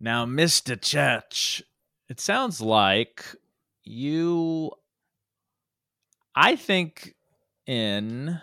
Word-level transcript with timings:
Now, 0.00 0.26
Mr. 0.26 0.80
Church, 0.80 1.62
it 2.08 2.20
sounds 2.20 2.60
like 2.60 3.24
you. 3.84 4.72
I 6.34 6.56
think 6.56 7.14
in. 7.66 8.40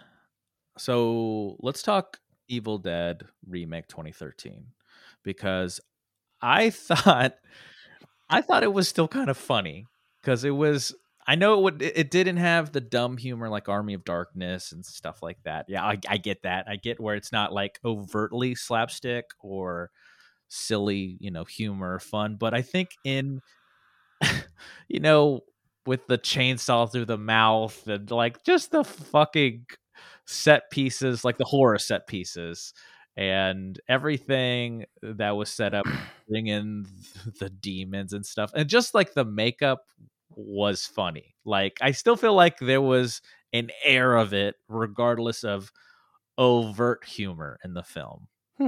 So 0.78 1.56
let's 1.60 1.82
talk 1.82 2.18
Evil 2.50 2.78
Dead 2.78 3.24
Remake 3.48 3.88
2013 3.88 4.66
because 5.24 5.80
I 6.42 6.70
thought. 6.72 7.36
I 8.28 8.42
thought 8.42 8.64
it 8.64 8.74
was 8.74 8.88
still 8.88 9.08
kind 9.08 9.30
of 9.30 9.38
funny 9.38 9.86
because 10.20 10.44
it 10.44 10.50
was 10.50 10.96
I 11.28 11.36
know 11.36 11.58
it 11.58 11.62
would. 11.64 11.82
It 11.82 12.12
didn't 12.12 12.38
have 12.38 12.72
the 12.72 12.82
dumb 12.82 13.18
humor 13.18 13.50
like 13.50 13.68
Army 13.68 13.94
of 13.96 14.04
Darkness 14.04 14.72
and 14.72 14.86
stuff 14.86 15.24
like 15.24 15.42
that. 15.44 15.66
Yeah, 15.68 15.84
I, 15.84 15.98
I, 16.08 16.18
get 16.18 16.44
that. 16.44 16.68
I 16.68 16.76
get 16.76 17.00
where 17.00 17.16
it's 17.16 17.32
not 17.32 17.52
like 17.52 17.80
overtly 17.84 18.54
slapstick 18.54 19.26
or 19.40 19.90
silly, 20.56 21.18
you 21.20 21.32
know, 21.32 21.44
humor, 21.46 22.00
fun. 22.00 22.38
But 22.40 22.54
I 22.54 22.62
think 22.62 22.90
in, 23.04 23.42
you 24.88 25.00
know, 25.00 25.42
with 25.86 26.08
the 26.08 26.18
chainsaw 26.18 26.92
through 26.92 27.06
the 27.06 27.18
mouth 27.18 27.88
and 27.88 28.10
like 28.12 28.44
just 28.44 28.72
the 28.72 28.84
fucking 28.84 29.66
set 30.26 30.70
pieces, 30.72 31.24
like 31.24 31.38
the 31.38 31.46
horror 31.46 31.80
set 31.80 32.08
pieces, 32.08 32.74
and 33.18 33.80
everything 33.88 34.86
that 35.02 35.32
was 35.38 35.50
set 35.50 35.74
up, 35.74 35.86
bring 36.30 36.48
in 36.48 36.86
the 37.40 37.50
demons 37.50 38.14
and 38.14 38.26
stuff, 38.26 38.52
and 38.56 38.70
just 38.70 38.94
like 38.94 39.14
the 39.14 39.26
makeup 39.26 39.86
was 40.36 40.86
funny. 40.86 41.36
Like 41.46 41.78
I 41.82 41.92
still 41.92 42.16
feel 42.18 42.34
like 42.34 42.60
there 42.60 42.82
was 42.82 43.22
an 43.54 43.70
air 43.84 44.16
of 44.16 44.34
it, 44.34 44.56
regardless 44.68 45.44
of 45.44 45.72
overt 46.38 47.06
humor 47.06 47.58
in 47.64 47.74
the 47.74 47.84
film. 47.84 48.28
Hmm. 48.58 48.68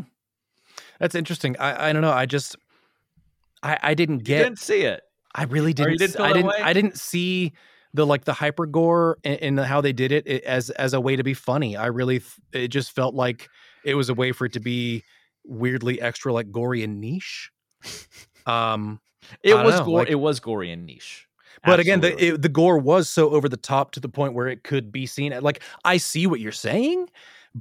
That's 1.00 1.16
interesting. 1.16 1.56
I 1.58 1.90
I 1.90 1.94
don't 1.94 2.02
know. 2.02 2.12
I 2.12 2.26
just 2.26 2.56
I 3.64 3.78
I 3.82 3.94
didn't 3.94 4.20
get 4.20 4.38
you 4.38 4.44
didn't 4.46 4.60
see 4.60 4.82
it. 4.82 5.02
I 5.34 5.44
really 5.44 5.73
didn't. 5.73 5.98
didn't 5.98 6.20
I 6.20 6.34
didn't. 6.34 6.52
I 6.52 6.73
didn't 6.73 6.98
see 6.98 7.54
the 7.94 8.06
like 8.06 8.26
the 8.26 8.34
hyper 8.34 8.66
gore 8.66 9.17
and, 9.23 9.59
how 9.59 9.81
they 9.81 9.94
did 9.94 10.12
it, 10.12 10.28
as 10.44 10.70
as 10.72 10.94
a 10.94 11.02
way 11.02 11.16
to 11.16 11.23
be 11.23 11.34
funny. 11.34 11.76
I 11.76 11.88
really 11.88 12.22
it 12.54 12.70
just 12.70 12.92
felt 12.92 13.16
like 13.16 13.50
it 13.84 13.95
was 13.95 14.09
a 14.09 14.14
way 14.14 14.31
for 14.31 14.45
it 14.45 14.54
to 14.54 14.59
be 14.59 15.04
weirdly 15.45 16.02
extra 16.02 16.34
like 16.34 16.52
gory 16.52 16.84
and 16.84 17.00
niche. 17.00 17.52
Um, 18.45 19.02
it 19.44 19.56
was 19.56 19.80
gore. 19.82 20.00
Like, 20.00 20.09
it 20.09 20.16
was 20.16 20.39
gory 20.39 20.72
and 20.72 20.86
niche. 20.86 21.28
But 21.66 21.80
again, 21.80 22.02
the 22.02 22.23
it, 22.23 22.42
the 22.42 22.50
gore 22.50 22.78
was 22.78 23.09
so 23.09 23.32
over 23.32 23.50
the 23.50 23.58
top 23.58 23.92
to 23.92 24.00
the 24.00 24.09
point 24.09 24.34
where 24.34 24.48
it 24.48 24.64
could 24.64 24.92
be 24.92 25.06
seen. 25.06 25.38
Like 25.42 25.61
I 25.84 25.98
see 25.98 26.28
what 26.28 26.39
you're 26.39 26.52
saying, 26.52 27.09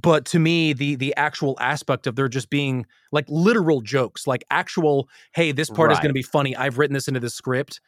but 0.01 0.25
to 0.25 0.39
me, 0.39 0.73
the 0.73 0.95
the 0.95 1.15
actual 1.15 1.57
aspect 1.59 2.05
of 2.07 2.15
there 2.15 2.27
just 2.27 2.49
being 2.49 2.85
like 3.11 3.25
literal 3.27 3.81
jokes, 3.81 4.27
like 4.27 4.43
actual, 4.51 5.09
hey, 5.33 5.51
this 5.51 5.69
part 5.69 5.87
right. 5.87 5.93
is 5.93 5.99
going 5.99 6.09
to 6.09 6.13
be 6.13 6.21
funny. 6.21 6.55
I've 6.55 6.77
written 6.77 6.93
this 6.93 7.07
into 7.07 7.19
the 7.19 7.29
script. 7.29 7.81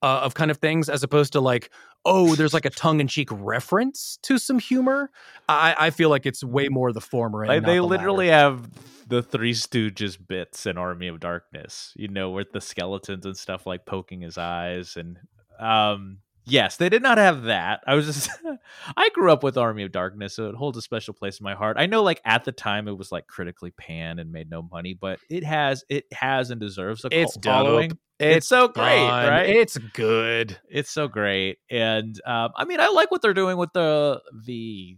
Uh, 0.00 0.20
of 0.22 0.32
kind 0.32 0.48
of 0.48 0.58
things 0.58 0.88
as 0.88 1.02
opposed 1.02 1.32
to 1.32 1.40
like 1.40 1.70
oh 2.04 2.36
there's 2.36 2.54
like 2.54 2.64
a 2.64 2.70
tongue-in-cheek 2.70 3.28
reference 3.32 4.16
to 4.22 4.38
some 4.38 4.60
humor 4.60 5.10
i 5.48 5.74
i 5.76 5.90
feel 5.90 6.08
like 6.08 6.24
it's 6.24 6.44
way 6.44 6.68
more 6.68 6.92
the 6.92 7.00
former 7.00 7.44
like 7.44 7.64
they 7.64 7.78
the 7.78 7.82
literally 7.82 8.28
have 8.28 8.70
the 9.08 9.24
three 9.24 9.52
stooges 9.52 10.16
bits 10.16 10.66
in 10.66 10.78
army 10.78 11.08
of 11.08 11.18
darkness 11.18 11.92
you 11.96 12.06
know 12.06 12.30
with 12.30 12.52
the 12.52 12.60
skeletons 12.60 13.26
and 13.26 13.36
stuff 13.36 13.66
like 13.66 13.86
poking 13.86 14.20
his 14.20 14.38
eyes 14.38 14.96
and 14.96 15.18
um, 15.58 16.18
yes, 16.48 16.76
they 16.76 16.88
did 16.88 17.02
not 17.02 17.18
have 17.18 17.44
that. 17.44 17.80
I 17.86 17.94
was 17.94 18.06
just 18.06 18.30
I 18.96 19.08
grew 19.10 19.32
up 19.32 19.42
with 19.42 19.56
Army 19.56 19.82
of 19.82 19.92
Darkness, 19.92 20.34
so 20.34 20.48
it 20.48 20.54
holds 20.54 20.78
a 20.78 20.82
special 20.82 21.14
place 21.14 21.40
in 21.40 21.44
my 21.44 21.54
heart. 21.54 21.76
I 21.78 21.86
know 21.86 22.02
like 22.02 22.20
at 22.24 22.44
the 22.44 22.52
time 22.52 22.88
it 22.88 22.96
was 22.96 23.12
like 23.12 23.26
critically 23.26 23.70
panned 23.70 24.20
and 24.20 24.32
made 24.32 24.50
no 24.50 24.62
money, 24.62 24.94
but 24.94 25.18
it 25.30 25.44
has 25.44 25.84
it 25.88 26.04
has 26.12 26.50
and 26.50 26.60
deserves 26.60 27.04
a 27.04 27.08
it's 27.10 27.36
cult 27.36 27.44
following. 27.44 27.90
It's, 28.18 28.38
it's, 28.38 28.48
so 28.48 28.68
great, 28.68 29.06
right? 29.06 29.48
It's 29.48 29.78
good. 29.78 30.58
It's 30.68 30.90
so 30.90 31.06
great. 31.06 31.58
And 31.70 32.20
um, 32.26 32.50
I 32.56 32.64
mean 32.64 32.80
I 32.80 32.88
like 32.88 33.10
what 33.10 33.22
they're 33.22 33.34
doing 33.34 33.56
with 33.56 33.72
the 33.74 34.20
the 34.46 34.96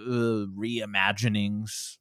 uh, 0.00 0.46
reimaginings, 0.58 1.98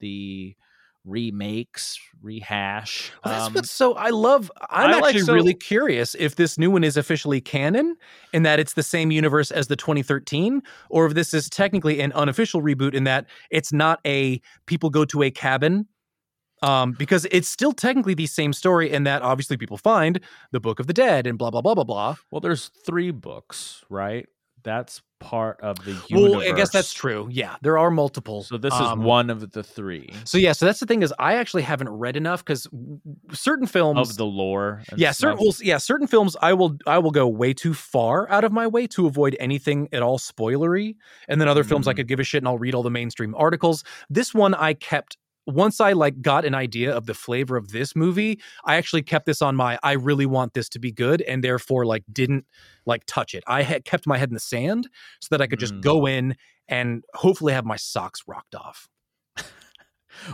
the 0.00 0.56
remakes, 1.04 1.98
rehash. 2.22 3.12
Well, 3.24 3.34
that's 3.34 3.46
um, 3.46 3.54
what's 3.54 3.70
so 3.70 3.94
I 3.94 4.10
love. 4.10 4.50
I'm 4.70 4.90
I 4.90 4.98
actually 4.98 5.12
like, 5.20 5.22
so, 5.22 5.32
really 5.32 5.54
curious 5.54 6.14
if 6.18 6.36
this 6.36 6.58
new 6.58 6.70
one 6.70 6.84
is 6.84 6.96
officially 6.96 7.40
canon 7.40 7.96
in 8.32 8.42
that 8.42 8.60
it's 8.60 8.74
the 8.74 8.82
same 8.82 9.10
universe 9.10 9.50
as 9.50 9.68
the 9.68 9.76
2013, 9.76 10.62
or 10.88 11.06
if 11.06 11.14
this 11.14 11.32
is 11.34 11.48
technically 11.48 12.00
an 12.00 12.12
unofficial 12.12 12.62
reboot 12.62 12.94
in 12.94 13.04
that 13.04 13.26
it's 13.50 13.72
not 13.72 14.00
a 14.06 14.40
people 14.66 14.90
go 14.90 15.04
to 15.06 15.22
a 15.22 15.30
cabin. 15.30 15.86
Um, 16.62 16.92
because 16.92 17.26
it's 17.30 17.48
still 17.48 17.72
technically 17.72 18.12
the 18.12 18.26
same 18.26 18.52
story, 18.52 18.90
in 18.90 19.04
that 19.04 19.22
obviously 19.22 19.56
people 19.56 19.78
find 19.78 20.20
the 20.52 20.60
Book 20.60 20.78
of 20.78 20.86
the 20.86 20.92
Dead 20.92 21.26
and 21.26 21.38
blah 21.38 21.50
blah 21.50 21.62
blah 21.62 21.74
blah 21.74 21.84
blah. 21.84 22.16
Well, 22.30 22.42
there's 22.42 22.70
three 22.84 23.10
books, 23.12 23.82
right? 23.88 24.26
that's 24.62 25.02
part 25.20 25.60
of 25.60 25.76
the 25.84 25.92
universe. 26.08 26.10
Well, 26.10 26.42
I 26.42 26.52
guess 26.52 26.70
that's 26.70 26.92
true. 26.92 27.28
Yeah, 27.30 27.56
there 27.62 27.78
are 27.78 27.90
multiple. 27.90 28.42
So 28.42 28.58
this 28.58 28.74
um, 28.74 29.00
is 29.00 29.06
one 29.06 29.30
of 29.30 29.52
the 29.52 29.62
three. 29.62 30.10
So 30.24 30.38
yeah, 30.38 30.52
so 30.52 30.66
that's 30.66 30.80
the 30.80 30.86
thing 30.86 31.02
is 31.02 31.14
I 31.18 31.34
actually 31.34 31.62
haven't 31.62 31.90
read 31.90 32.16
enough 32.16 32.44
because 32.44 32.66
certain 33.32 33.66
films 33.66 34.10
of 34.10 34.16
the 34.16 34.26
lore. 34.26 34.82
Yeah, 34.96 35.12
certain 35.12 35.38
well, 35.40 35.54
yeah 35.60 35.78
certain 35.78 36.08
films 36.08 36.36
I 36.42 36.54
will 36.54 36.76
I 36.86 36.98
will 36.98 37.12
go 37.12 37.28
way 37.28 37.52
too 37.52 37.74
far 37.74 38.28
out 38.30 38.42
of 38.42 38.50
my 38.50 38.66
way 38.66 38.86
to 38.88 39.06
avoid 39.06 39.36
anything 39.38 39.88
at 39.92 40.02
all 40.02 40.18
spoilery, 40.18 40.96
and 41.28 41.40
then 41.40 41.46
other 41.46 41.62
mm. 41.62 41.68
films 41.68 41.86
I 41.86 41.92
mm. 41.92 41.96
could 41.96 42.08
give 42.08 42.18
a 42.18 42.24
shit 42.24 42.42
and 42.42 42.48
I'll 42.48 42.58
read 42.58 42.74
all 42.74 42.82
the 42.82 42.90
mainstream 42.90 43.34
articles. 43.36 43.84
This 44.08 44.34
one 44.34 44.54
I 44.54 44.74
kept 44.74 45.16
once 45.46 45.80
I 45.80 45.92
like 45.92 46.22
got 46.22 46.44
an 46.44 46.54
idea 46.54 46.94
of 46.94 47.06
the 47.06 47.14
flavor 47.14 47.56
of 47.56 47.68
this 47.68 47.96
movie, 47.96 48.40
I 48.64 48.76
actually 48.76 49.02
kept 49.02 49.26
this 49.26 49.42
on 49.42 49.56
my 49.56 49.78
I 49.82 49.92
really 49.92 50.26
want 50.26 50.54
this 50.54 50.68
to 50.70 50.78
be 50.78 50.92
good 50.92 51.22
and 51.22 51.42
therefore 51.42 51.86
like 51.86 52.04
didn't 52.12 52.46
like 52.86 53.04
touch 53.06 53.34
it. 53.34 53.44
I 53.46 53.62
had 53.62 53.84
kept 53.84 54.06
my 54.06 54.18
head 54.18 54.30
in 54.30 54.34
the 54.34 54.40
sand 54.40 54.88
so 55.20 55.28
that 55.30 55.42
I 55.42 55.46
could 55.46 55.58
just 55.58 55.74
mm. 55.74 55.82
go 55.82 56.06
in 56.06 56.36
and 56.68 57.04
hopefully 57.14 57.52
have 57.52 57.64
my 57.64 57.76
socks 57.76 58.22
rocked 58.26 58.54
off. 58.54 58.88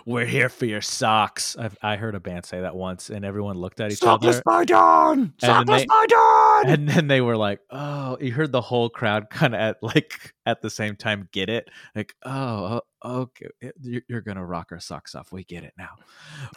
We're 0.04 0.26
here 0.26 0.48
for 0.48 0.66
your 0.66 0.80
socks. 0.80 1.56
I've, 1.58 1.76
i 1.82 1.96
heard 1.96 2.14
a 2.14 2.20
band 2.20 2.44
say 2.44 2.60
that 2.60 2.74
once, 2.74 3.10
and 3.10 3.24
everyone 3.24 3.56
looked 3.58 3.80
at 3.80 3.92
each 3.92 4.02
other. 4.02 4.28
Sockless 4.28 4.42
other. 4.46 5.32
Sockless 5.38 5.86
Sockless 5.86 5.86
Python! 5.86 6.72
And 6.72 6.88
then 6.88 7.06
they 7.08 7.20
were 7.20 7.36
like, 7.36 7.60
"Oh!" 7.70 8.18
You 8.20 8.32
heard 8.32 8.52
the 8.52 8.60
whole 8.60 8.88
crowd 8.88 9.30
kind 9.30 9.54
of 9.54 9.60
at 9.60 9.82
like 9.82 10.34
at 10.46 10.62
the 10.62 10.70
same 10.70 10.96
time 10.96 11.28
get 11.32 11.48
it, 11.48 11.68
like, 11.94 12.14
"Oh, 12.24 12.80
okay, 13.04 13.48
you're 13.80 14.22
gonna 14.22 14.44
rock 14.44 14.68
our 14.72 14.80
socks 14.80 15.14
off. 15.14 15.32
We 15.32 15.44
get 15.44 15.64
it 15.64 15.74
now." 15.78 15.96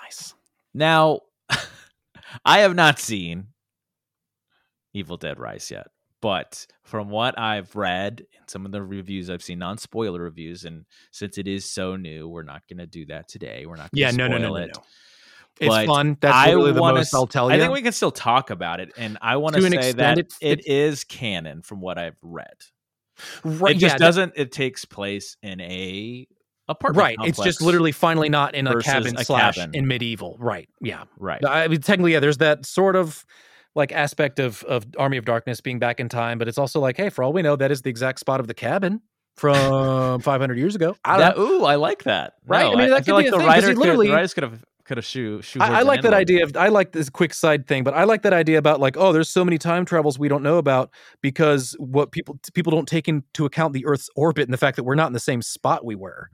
Nice. 0.02 0.34
Now, 0.74 1.22
I 2.46 2.60
have 2.60 2.76
not 2.76 3.00
seen 3.00 3.48
Evil 4.94 5.18
Dead 5.18 5.40
Rise 5.40 5.70
yet. 5.72 5.88
But 6.22 6.68
from 6.84 7.10
what 7.10 7.40
I've 7.40 7.76
read 7.76 8.26
and 8.38 8.50
some 8.50 8.66
of 8.66 8.72
the 8.72 8.84
reviews 8.84 9.30
I've 9.30 9.44
seen, 9.44 9.60
non 9.60 9.78
spoiler 9.78 10.22
reviews, 10.22 10.66
and 10.66 10.86
since 11.12 11.38
it 11.38 11.48
is 11.48 11.66
so 11.66 11.96
new, 11.96 12.28
we're 12.28 12.44
not 12.44 12.64
going 12.68 12.80
to 12.80 12.88
do 12.88 13.06
that 13.06 13.28
today. 13.28 13.66
We're 13.66 13.78
not. 13.78 13.90
Yeah, 13.94 14.12
no, 14.12 14.28
no, 14.28 14.38
no, 14.38 14.50
no, 14.50 14.66
no. 14.66 14.72
It's 15.60 15.68
but 15.68 15.88
fun. 15.88 16.18
That's 16.22 16.48
literally 16.48 16.72
the 16.72 16.80
most 16.80 17.14
I'll 17.14 17.28
tell 17.28 17.50
you. 17.50 17.56
I 17.56 17.60
think 17.60 17.74
we 17.74 17.82
can 17.82 17.92
still 17.92 18.12
talk 18.12 18.50
about 18.50 18.80
it, 18.80 18.92
and 18.98 19.18
I 19.22 19.38
want 19.38 19.56
to 19.56 19.62
say 19.62 19.92
that 19.94 20.18
it, 20.18 20.34
it 20.42 20.68
is 20.68 21.04
canon 21.04 21.62
from 21.62 21.82
what 21.82 21.98
I've 21.98 22.18
read. 22.22 22.48
Right, 23.44 23.76
it 23.76 23.80
just 23.80 23.96
yeah, 23.96 23.98
doesn't. 23.98 24.34
It 24.36 24.52
takes 24.52 24.86
place 24.86 25.36
in 25.42 25.60
a 25.60 26.28
apartment. 26.70 27.04
Right. 27.04 27.18
It's 27.28 27.42
just 27.42 27.62
literally 27.62 27.92
finally 27.92 28.30
not 28.30 28.56
in 28.56 28.68
a 28.68 28.80
cabin 28.80 29.18
a 29.18 29.26
slash 29.26 29.56
cabin. 29.56 29.76
in 29.76 29.88
medieval. 29.88 30.38
Right. 30.40 30.70
Yeah. 30.82 31.04
Right. 31.18 31.44
I 31.46 31.68
mean, 31.68 31.82
technically, 31.82 32.14
yeah. 32.14 32.20
There's 32.20 32.38
that 32.38 32.66
sort 32.66 32.96
of 32.96 33.26
like 33.76 33.92
aspect 33.92 34.40
of 34.40 34.64
of 34.64 34.86
Army 34.98 35.18
of 35.18 35.26
Darkness 35.26 35.62
being 35.62 35.80
back 35.80 36.00
in 36.00 36.10
time, 36.10 36.38
but 36.38 36.48
it's 36.48 36.58
also 36.58 36.80
like, 36.80 36.98
hey, 36.98 37.10
for 37.10 37.24
all 37.24 37.34
we 37.34 37.42
know, 37.42 37.56
that 37.56 37.72
is 37.72 37.82
the 37.82 37.90
exact 37.90 38.20
spot 38.20 38.40
of 38.40 38.48
the 38.48 38.54
cabin 38.54 39.02
from 39.36 40.20
500 40.22 40.58
years 40.58 40.76
ago. 40.76 40.96
I 41.06 41.18
that, 41.20 41.38
ooh, 41.38 41.64
I 41.64 41.76
like 41.76 42.04
that. 42.04 42.34
Right? 42.46 42.64
No, 42.64 42.74
I 42.74 42.76
mean, 42.76 42.90
that 42.90 42.98
I 42.98 43.02
could 43.02 43.14
like 43.14 43.26
be 43.26 43.32
the 43.32 43.38
writer 43.40 43.74
literally, 43.74 44.08
could, 44.08 44.12
the 44.12 44.16
writers 44.16 44.34
could 44.34 44.44
have 44.44 44.66
could 44.90 44.98
have 44.98 45.06
shoe. 45.06 45.42
shoe 45.42 45.60
I, 45.62 45.80
I 45.80 45.82
like 45.84 46.02
that 46.02 46.14
idea 46.14 46.44
of. 46.44 46.58
I 46.58 46.68
like 46.70 46.92
this 46.92 47.10
quick 47.10 47.34
side 47.34 47.68
thing, 47.68 47.84
but 47.84 47.94
I 47.94 48.04
like 48.06 48.24
that 48.24 48.34
idea 48.34 48.58
about 48.58 48.80
like, 48.80 48.98
oh, 48.98 49.14
there's 49.14 49.30
so 49.30 49.46
many 49.46 49.58
time 49.58 49.86
travels 49.86 50.18
we 50.18 50.28
don't 50.28 50.44
know 50.44 50.58
about 50.58 50.90
because 51.22 51.76
what 51.80 52.12
people 52.12 52.40
people 52.54 52.72
don't 52.72 52.88
take 52.88 53.08
into 53.08 53.46
account 53.46 53.74
the 53.74 53.86
Earth's 53.86 54.10
orbit 54.16 54.44
and 54.44 54.54
the 54.54 54.58
fact 54.58 54.76
that 54.78 54.84
we're 54.84 54.96
not 54.96 55.08
in 55.08 55.14
the 55.14 55.20
same 55.20 55.42
spot 55.42 55.86
we 55.86 55.96
were. 55.96 56.30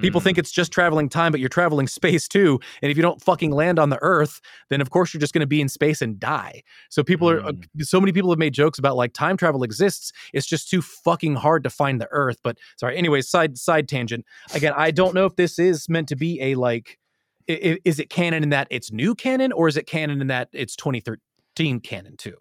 People 0.00 0.20
think 0.20 0.36
hmm. 0.36 0.40
it's 0.40 0.50
just 0.50 0.72
traveling 0.72 1.08
time, 1.08 1.32
but 1.32 1.40
you're 1.40 1.48
traveling 1.48 1.86
space 1.96 2.28
too. 2.28 2.60
And 2.82 2.90
if 2.90 2.96
you 2.96 3.02
don't 3.02 3.20
fucking 3.22 3.50
land 3.50 3.78
on 3.78 3.90
the 3.90 3.98
Earth, 4.02 4.40
then 4.70 4.80
of 4.80 4.90
course 4.90 5.12
you're 5.12 5.20
just 5.20 5.32
going 5.32 5.40
to 5.40 5.46
be 5.46 5.60
in 5.60 5.68
space 5.68 6.02
and 6.02 6.18
die. 6.18 6.62
So 6.90 7.02
people 7.02 7.28
mm. 7.28 7.34
are, 7.34 7.46
uh, 7.46 7.52
hmm. 7.52 7.82
so 7.82 8.00
many 8.00 8.12
people 8.12 8.30
have 8.30 8.38
made 8.38 8.54
jokes 8.54 8.78
about 8.78 8.96
like 8.96 9.12
time 9.12 9.36
travel 9.36 9.62
exists. 9.62 10.12
It's 10.32 10.46
just 10.46 10.68
too 10.70 10.82
fucking 10.82 11.36
hard 11.36 11.64
to 11.64 11.70
find 11.70 12.00
the 12.00 12.08
Earth. 12.10 12.38
But 12.42 12.58
sorry. 12.76 12.96
Anyways, 12.96 13.28
side 13.28 13.58
side 13.58 13.88
tangent. 13.88 14.24
Again, 14.54 14.72
I 14.76 14.90
don't 14.90 15.14
know 15.14 15.26
if 15.26 15.36
this 15.36 15.58
is 15.58 15.88
meant 15.88 16.08
to 16.08 16.16
be 16.16 16.40
a 16.40 16.54
like, 16.54 16.98
is 17.46 18.00
it 18.00 18.10
canon 18.10 18.42
in 18.42 18.50
that 18.50 18.66
it's 18.70 18.90
new 18.90 19.14
canon, 19.14 19.52
or 19.52 19.68
is 19.68 19.76
it 19.76 19.86
canon 19.86 20.20
in 20.20 20.26
that 20.26 20.48
it's 20.52 20.74
2013 20.74 21.80
canon 21.80 22.16
too? 22.16 22.36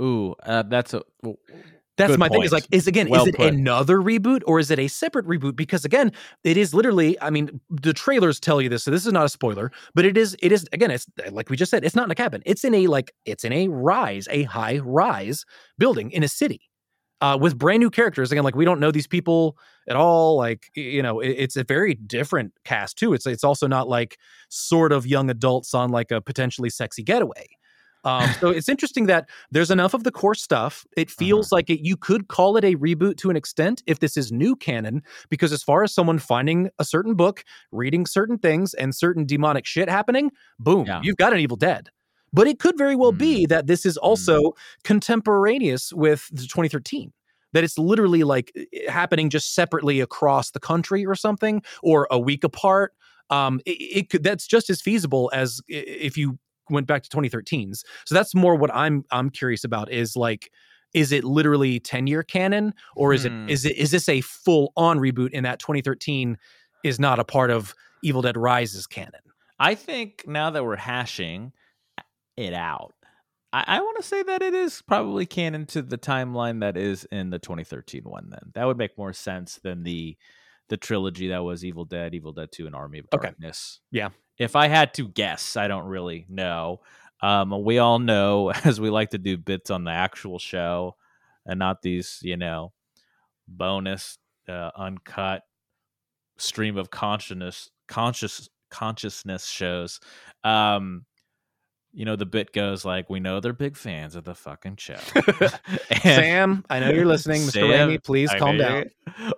Ooh, 0.00 0.34
uh, 0.42 0.62
that's 0.62 0.92
a 0.92 1.02
That's 1.96 2.10
Good 2.10 2.18
my 2.20 2.28
thing. 2.28 2.42
Is 2.42 2.52
like, 2.52 2.66
is 2.70 2.86
again, 2.86 3.08
Well 3.08 3.22
is 3.22 3.28
it 3.28 3.36
put. 3.36 3.54
another 3.54 3.98
reboot 3.98 4.42
or 4.46 4.58
is 4.58 4.70
it 4.70 4.78
a 4.78 4.86
separate 4.88 5.26
reboot? 5.26 5.56
Because 5.56 5.84
again, 5.84 6.12
it 6.44 6.56
is 6.58 6.74
literally. 6.74 7.18
I 7.22 7.30
mean, 7.30 7.60
the 7.70 7.94
trailers 7.94 8.38
tell 8.38 8.60
you 8.60 8.68
this, 8.68 8.84
so 8.84 8.90
this 8.90 9.06
is 9.06 9.12
not 9.12 9.24
a 9.24 9.30
spoiler. 9.30 9.72
But 9.94 10.04
it 10.04 10.16
is. 10.18 10.36
It 10.42 10.52
is 10.52 10.66
again. 10.72 10.90
It's 10.90 11.06
like 11.30 11.48
we 11.48 11.56
just 11.56 11.70
said. 11.70 11.84
It's 11.84 11.94
not 11.94 12.04
in 12.04 12.10
a 12.10 12.14
cabin. 12.14 12.42
It's 12.44 12.64
in 12.64 12.74
a 12.74 12.86
like. 12.86 13.12
It's 13.24 13.44
in 13.44 13.52
a 13.52 13.68
rise, 13.68 14.28
a 14.30 14.42
high 14.42 14.78
rise 14.78 15.44
building 15.78 16.10
in 16.10 16.22
a 16.22 16.28
city, 16.28 16.60
uh, 17.22 17.38
with 17.40 17.56
brand 17.56 17.80
new 17.80 17.90
characters. 17.90 18.30
Again, 18.30 18.44
like 18.44 18.56
we 18.56 18.66
don't 18.66 18.80
know 18.80 18.90
these 18.90 19.06
people 19.06 19.56
at 19.88 19.96
all. 19.96 20.36
Like 20.36 20.66
you 20.74 21.02
know, 21.02 21.20
it, 21.20 21.30
it's 21.30 21.56
a 21.56 21.64
very 21.64 21.94
different 21.94 22.52
cast 22.64 22.98
too. 22.98 23.14
It's 23.14 23.26
it's 23.26 23.44
also 23.44 23.66
not 23.66 23.88
like 23.88 24.18
sort 24.50 24.92
of 24.92 25.06
young 25.06 25.30
adults 25.30 25.72
on 25.72 25.90
like 25.90 26.10
a 26.10 26.20
potentially 26.20 26.68
sexy 26.68 27.02
getaway. 27.02 27.46
Um, 28.06 28.30
so 28.40 28.48
it's 28.50 28.68
interesting 28.68 29.06
that 29.06 29.28
there's 29.50 29.70
enough 29.70 29.92
of 29.92 30.04
the 30.04 30.12
core 30.12 30.34
stuff. 30.36 30.86
It 30.96 31.10
feels 31.10 31.50
like 31.50 31.68
it, 31.68 31.84
you 31.84 31.96
could 31.96 32.28
call 32.28 32.56
it 32.56 32.64
a 32.64 32.76
reboot 32.76 33.16
to 33.18 33.30
an 33.30 33.36
extent 33.36 33.82
if 33.86 33.98
this 33.98 34.16
is 34.16 34.30
new 34.30 34.54
canon, 34.54 35.02
because 35.28 35.52
as 35.52 35.62
far 35.62 35.82
as 35.82 35.92
someone 35.92 36.20
finding 36.20 36.70
a 36.78 36.84
certain 36.84 37.14
book, 37.14 37.44
reading 37.72 38.06
certain 38.06 38.38
things, 38.38 38.74
and 38.74 38.94
certain 38.94 39.26
demonic 39.26 39.66
shit 39.66 39.88
happening, 39.90 40.30
boom, 40.60 40.86
Yeah. 40.86 41.00
you've 41.02 41.16
got 41.16 41.32
an 41.32 41.40
Evil 41.40 41.56
Dead. 41.56 41.90
But 42.32 42.46
it 42.46 42.58
could 42.60 42.78
very 42.78 42.94
well 42.94 43.12
be 43.12 43.44
that 43.46 43.66
this 43.66 43.84
is 43.84 43.96
also 43.96 44.52
contemporaneous 44.84 45.92
with 45.92 46.28
the 46.32 46.42
2013. 46.42 47.12
That 47.52 47.64
it's 47.64 47.78
literally 47.78 48.22
like 48.22 48.52
happening 48.88 49.30
just 49.30 49.54
separately 49.54 50.00
across 50.00 50.50
the 50.50 50.60
country 50.60 51.06
or 51.06 51.14
something, 51.14 51.62
or 51.82 52.06
a 52.10 52.18
week 52.18 52.44
apart. 52.44 52.92
Um, 53.30 53.60
it, 53.64 53.70
it 53.70 54.10
could 54.10 54.22
that's 54.22 54.46
just 54.46 54.68
as 54.70 54.80
feasible 54.82 55.30
as 55.32 55.60
if 55.68 56.16
you 56.16 56.38
went 56.70 56.86
back 56.86 57.02
to 57.02 57.08
2013's. 57.08 57.84
So 58.04 58.14
that's 58.14 58.34
more 58.34 58.54
what 58.56 58.74
I'm 58.74 59.04
I'm 59.10 59.30
curious 59.30 59.64
about 59.64 59.90
is 59.92 60.16
like 60.16 60.50
is 60.94 61.12
it 61.12 61.24
literally 61.24 61.78
10 61.80 62.06
year 62.06 62.22
canon 62.22 62.72
or 62.94 63.12
is 63.12 63.24
Hmm. 63.26 63.46
it 63.48 63.52
is 63.52 63.64
it 63.64 63.76
is 63.76 63.90
this 63.90 64.08
a 64.08 64.20
full 64.22 64.72
on 64.76 64.98
reboot 64.98 65.30
in 65.30 65.44
that 65.44 65.58
2013 65.58 66.38
is 66.84 66.98
not 67.00 67.18
a 67.18 67.24
part 67.24 67.50
of 67.50 67.74
Evil 68.02 68.22
Dead 68.22 68.36
Rises 68.36 68.86
canon? 68.86 69.20
I 69.58 69.74
think 69.74 70.24
now 70.26 70.50
that 70.50 70.64
we're 70.64 70.76
hashing 70.76 71.52
it 72.36 72.52
out, 72.52 72.92
I, 73.52 73.64
I 73.66 73.80
want 73.80 73.96
to 73.96 74.02
say 74.02 74.22
that 74.22 74.42
it 74.42 74.52
is 74.54 74.82
probably 74.82 75.24
canon 75.26 75.66
to 75.66 75.82
the 75.82 75.96
timeline 75.98 76.60
that 76.60 76.76
is 76.76 77.04
in 77.10 77.30
the 77.30 77.38
2013 77.38 78.02
one. 78.04 78.28
Then 78.30 78.52
that 78.54 78.64
would 78.66 78.76
make 78.76 78.96
more 78.98 79.12
sense 79.12 79.58
than 79.62 79.82
the 79.82 80.16
the 80.68 80.76
trilogy 80.76 81.28
that 81.28 81.44
was 81.44 81.64
Evil 81.64 81.84
Dead, 81.84 82.14
Evil 82.14 82.32
Dead 82.32 82.50
2, 82.52 82.66
and 82.66 82.74
Army 82.74 82.98
of 82.98 83.06
Okay. 83.14 83.28
Darkness. 83.28 83.80
Yeah. 83.92 84.08
If 84.38 84.56
I 84.56 84.68
had 84.68 84.94
to 84.94 85.08
guess, 85.08 85.56
I 85.56 85.68
don't 85.68 85.86
really 85.86 86.26
know. 86.28 86.80
Um, 87.20 87.64
we 87.64 87.78
all 87.78 87.98
know, 87.98 88.50
as 88.64 88.80
we 88.80 88.90
like 88.90 89.10
to 89.10 89.18
do 89.18 89.36
bits 89.36 89.70
on 89.70 89.84
the 89.84 89.90
actual 89.90 90.38
show, 90.38 90.96
and 91.44 91.58
not 91.58 91.82
these, 91.82 92.18
you 92.22 92.36
know, 92.36 92.72
bonus, 93.48 94.18
uh, 94.48 94.70
uncut 94.76 95.42
stream 96.38 96.76
of 96.76 96.90
consciousness, 96.90 97.70
conscious 97.88 98.48
consciousness 98.70 99.46
shows. 99.46 100.00
Um, 100.44 101.04
you 101.92 102.04
know, 102.04 102.14
the 102.14 102.26
bit 102.26 102.52
goes 102.52 102.84
like, 102.84 103.08
"We 103.08 103.20
know 103.20 103.40
they're 103.40 103.54
big 103.54 103.74
fans 103.74 104.16
of 104.16 104.24
the 104.24 104.34
fucking 104.34 104.76
show." 104.76 104.98
Sam, 106.02 106.62
I 106.68 106.80
know 106.80 106.90
you're 106.90 107.06
listening, 107.06 107.42
Mr. 107.42 107.52
Sam, 107.52 107.88
Raimi. 107.88 108.04
Please 108.04 108.30
I 108.30 108.38
calm 108.38 108.58
down. 108.58 108.90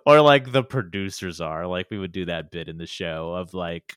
Or 0.05 0.21
like 0.21 0.51
the 0.51 0.65
producers 0.65 1.41
are 1.41 1.69
like, 1.69 1.89
we 1.91 1.99
would 1.99 2.11
do 2.11 2.25
that 2.25 2.51
bit 2.51 2.69
in 2.69 2.77
the 2.77 2.87
show 2.87 3.33
of 3.33 3.55
like, 3.55 3.97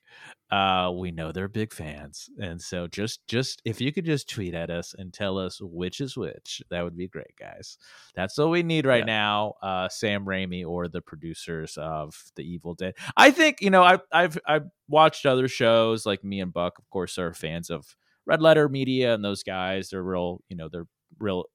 uh, 0.51 0.92
we 0.94 1.12
know 1.12 1.31
they're 1.31 1.48
big 1.48 1.74
fans, 1.74 2.30
and 2.42 2.62
so 2.62 2.86
just 2.88 3.25
just 3.27 3.62
if 3.63 3.80
you 3.80 3.94
could 3.94 4.06
just 4.06 4.30
tweet 4.30 4.53
at 4.53 4.69
us 4.69 4.94
and 4.98 5.13
tell 5.13 5.38
us 5.38 5.59
which 5.62 6.01
is 6.01 6.18
which, 6.18 6.62
that 6.69 6.83
would 6.83 6.98
be 6.98 7.07
great, 7.07 7.36
guys. 7.39 7.77
That's 8.15 8.38
all 8.38 8.50
we 8.50 8.62
need 8.62 8.86
right 8.86 9.00
Yeah. 9.07 9.13
now. 9.13 9.53
Uh, 9.62 9.88
Sam 9.89 10.25
Raimi 10.25 10.65
or 10.65 10.88
the 10.89 11.01
producers 11.01 11.77
of 11.77 12.15
The 12.36 12.44
Evil 12.44 12.74
Dead. 12.75 12.95
I 13.15 13.31
think 13.31 13.62
you 13.62 13.69
know 13.69 13.83
I've 13.83 14.01
I've 14.12 14.38
I've 14.45 14.65
watched 14.89 15.25
other 15.25 15.48
shows 15.48 16.06
like 16.06 16.24
me 16.24 16.42
and 16.42 16.51
Buck, 16.51 16.77
of 16.80 16.89
course, 16.89 17.18
are 17.18 17.33
fans 17.33 17.69
of 17.69 17.95
Red 18.25 18.42
Letter 18.42 18.68
Media 18.68 19.13
and 19.13 19.24
those 19.24 19.44
guys. 19.44 19.89
They're 19.89 20.03
real, 20.03 20.42
you 20.50 20.57
know, 20.57 20.68
they're 20.69 20.88
real 21.18 21.45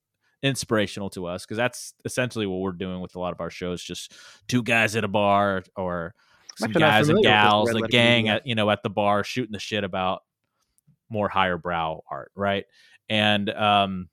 inspirational 0.43 1.11
to 1.11 1.27
us 1.27 1.45
because 1.45 1.57
that's 1.57 1.95
essentially 2.05 2.47
what 2.47 2.61
we're 2.61 2.73
doing 2.73 3.01
with 3.01 3.15
a 3.15 3.19
lot 3.21 3.33
of 3.33 3.41
our 3.41 3.51
shows. 3.51 3.83
Just 3.83 4.15
two 4.49 4.63
guys 4.63 4.97
at 4.97 5.05
a 5.05 5.09
bar 5.09 5.65
or 5.77 6.15
some 6.57 6.73
guys 6.73 7.09
and 7.09 7.19
familiar 7.19 7.53
with 7.63 7.73
this 7.73 7.73
gals, 7.73 7.75
a 7.75 7.89
gang 7.89 8.29
at 8.29 8.47
you 8.47 8.55
know 8.55 8.71
at 8.71 8.83
the 8.83 8.91
bar 8.91 9.25
shooting 9.25 9.53
the 9.53 9.59
shit 9.59 9.85
about 9.85 10.23
more 11.09 11.29
higher 11.29 11.59
brow 11.59 12.03
art, 12.11 12.33
right? 12.35 12.65
And 13.09 13.51
um 13.51 14.09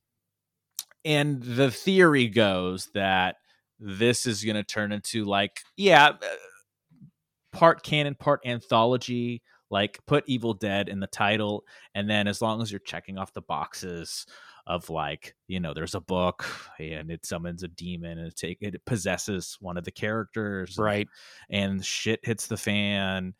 and 1.05 1.41
the 1.41 1.71
theory 1.71 2.27
goes 2.27 2.89
that 2.93 3.35
this 3.79 4.25
is 4.25 4.43
going 4.43 4.55
to 4.55 4.63
turn 4.63 4.91
into 4.91 5.25
like 5.25 5.59
yeah, 5.75 6.09
uh, 6.09 6.35
part 7.51 7.83
canon, 7.83 8.15
part 8.15 8.41
anthology. 8.45 9.41
Like 9.69 9.99
put 10.05 10.23
Evil 10.27 10.53
Dead 10.53 10.87
in 10.87 10.99
the 10.99 11.07
title, 11.07 11.63
and 11.95 12.07
then 12.07 12.27
as 12.27 12.43
long 12.43 12.61
as 12.61 12.71
you're 12.71 12.79
checking 12.79 13.17
off 13.17 13.33
the 13.33 13.41
boxes 13.41 14.27
of 14.65 14.89
like 14.89 15.35
you 15.47 15.59
know 15.59 15.73
there's 15.73 15.95
a 15.95 15.99
book 15.99 16.45
and 16.79 17.11
it 17.11 17.25
summons 17.25 17.63
a 17.63 17.67
demon 17.67 18.17
and 18.17 18.27
it 18.27 18.35
take 18.35 18.57
it 18.61 18.85
possesses 18.85 19.57
one 19.59 19.77
of 19.77 19.83
the 19.83 19.91
characters 19.91 20.77
Right. 20.77 21.07
and 21.49 21.83
shit 21.85 22.21
hits 22.23 22.47
the 22.47 22.55
fan 22.57 23.33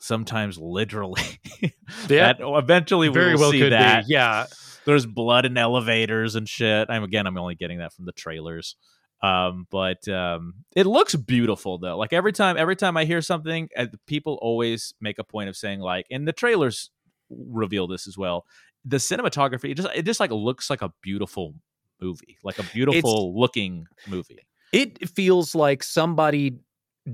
sometimes 0.00 0.58
literally 0.58 1.22
Yeah. 1.62 1.70
that 2.08 2.36
eventually 2.40 3.08
we 3.08 3.14
Very 3.14 3.34
will 3.34 3.40
well 3.40 3.50
see 3.52 3.68
that 3.68 4.06
be. 4.06 4.12
Yeah. 4.12 4.46
there's 4.84 5.06
blood 5.06 5.44
in 5.46 5.56
elevators 5.56 6.34
and 6.34 6.48
shit 6.48 6.90
i'm 6.90 7.04
again 7.04 7.26
i'm 7.28 7.38
only 7.38 7.54
getting 7.54 7.78
that 7.78 7.92
from 7.92 8.04
the 8.04 8.12
trailers 8.12 8.74
um 9.22 9.66
but 9.70 10.06
um 10.08 10.54
it 10.74 10.86
looks 10.86 11.14
beautiful 11.14 11.78
though 11.78 11.96
like 11.96 12.12
every 12.12 12.32
time 12.32 12.56
every 12.58 12.74
time 12.76 12.96
i 12.96 13.04
hear 13.04 13.22
something 13.22 13.68
uh, 13.76 13.86
people 14.08 14.38
always 14.42 14.92
make 15.00 15.18
a 15.20 15.24
point 15.24 15.48
of 15.48 15.56
saying 15.56 15.78
like 15.78 16.04
and 16.10 16.26
the 16.26 16.32
trailers 16.32 16.90
reveal 17.30 17.86
this 17.86 18.06
as 18.08 18.18
well 18.18 18.44
the 18.84 18.96
cinematography 18.96 19.70
it 19.70 19.74
just 19.74 19.88
it 19.94 20.02
just 20.02 20.20
like 20.20 20.30
looks 20.30 20.68
like 20.70 20.82
a 20.82 20.92
beautiful 21.02 21.54
movie 22.00 22.36
like 22.42 22.58
a 22.58 22.62
beautiful 22.64 23.38
looking 23.38 23.86
movie 24.06 24.40
It 24.72 25.08
feels 25.08 25.54
like 25.54 25.84
somebody 25.84 26.56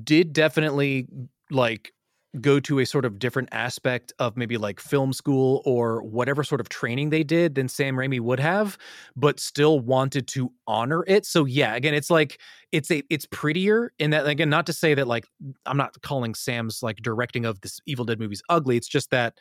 did 0.03 0.33
definitely 0.33 1.07
like 1.51 1.93
go 2.41 2.61
to 2.61 2.79
a 2.79 2.87
sort 2.87 3.05
of 3.05 3.19
different 3.19 3.49
aspect 3.53 4.13
of 4.19 4.37
maybe 4.37 4.57
like 4.57 4.79
film 4.79 5.13
school 5.13 5.63
or 5.65 6.03
whatever 6.03 6.45
sort 6.45 6.61
of 6.61 6.69
training 6.69 7.11
they 7.11 7.25
did 7.25 7.57
than 7.57 7.69
Sam 7.69 7.97
Raimi 7.97 8.21
would 8.21 8.39
have, 8.39 8.79
but 9.17 9.41
still 9.41 9.81
wanted 9.81 10.29
to 10.29 10.53
honor 10.67 11.05
it. 11.07 11.27
So 11.27 11.45
yeah, 11.45 11.75
again, 11.75 11.93
it's 11.93 12.09
like 12.09 12.41
it's 12.73 12.91
a 12.91 13.03
it's 13.11 13.27
prettier 13.27 13.93
in 13.99 14.11
that 14.11 14.27
again, 14.27 14.49
not 14.49 14.67
to 14.67 14.73
say 14.73 14.95
that 14.95 15.09
like 15.09 15.27
I'm 15.67 15.77
not 15.77 16.01
calling 16.03 16.35
Sam's 16.35 16.83
like 16.83 16.99
directing 16.99 17.45
of 17.45 17.61
this 17.61 17.81
Evil 17.87 18.05
Dead 18.05 18.21
movies 18.21 18.43
ugly. 18.49 18.77
It's 18.77 18.89
just 18.89 19.11
that 19.11 19.35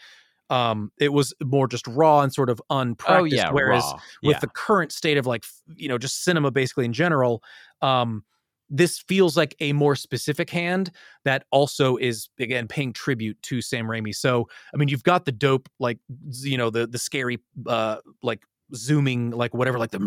um 0.49 0.91
it 0.99 1.13
was 1.13 1.33
more 1.43 1.67
just 1.67 1.85
raw 1.87 2.21
and 2.21 2.33
sort 2.33 2.49
of 2.49 2.61
unpracticed. 2.69 3.35
whereas 3.51 3.83
raw. 3.83 3.93
with 4.23 4.35
Yeah. 4.35 4.39
the 4.39 4.47
current 4.47 4.91
state 4.91 5.17
of 5.17 5.25
like 5.25 5.45
you 5.75 5.87
know 5.89 5.97
just 5.97 6.23
cinema 6.23 6.51
basically 6.51 6.85
in 6.85 6.93
general 6.93 7.43
um 7.81 8.23
this 8.71 8.99
feels 8.99 9.35
like 9.35 9.55
a 9.61 9.73
more 9.73 9.95
specific 9.95 10.49
hand 10.51 10.91
that 11.25 11.43
also 11.51 11.97
is 11.97 12.29
again 12.39 12.67
paying 12.67 12.93
tribute 12.93 13.35
to 13.41 13.61
Sam 13.63 13.87
Raimi. 13.87 14.13
So 14.15 14.47
I 14.73 14.77
mean 14.77 14.89
you've 14.89 15.01
got 15.03 15.25
the 15.25 15.31
dope 15.31 15.67
like 15.79 15.97
you 16.43 16.55
know 16.57 16.69
the 16.69 16.85
the 16.85 16.99
scary 16.99 17.39
uh 17.65 17.97
like 18.21 18.43
zooming 18.75 19.31
like 19.31 19.53
whatever 19.53 19.79
like 19.79 19.91
the 19.91 19.99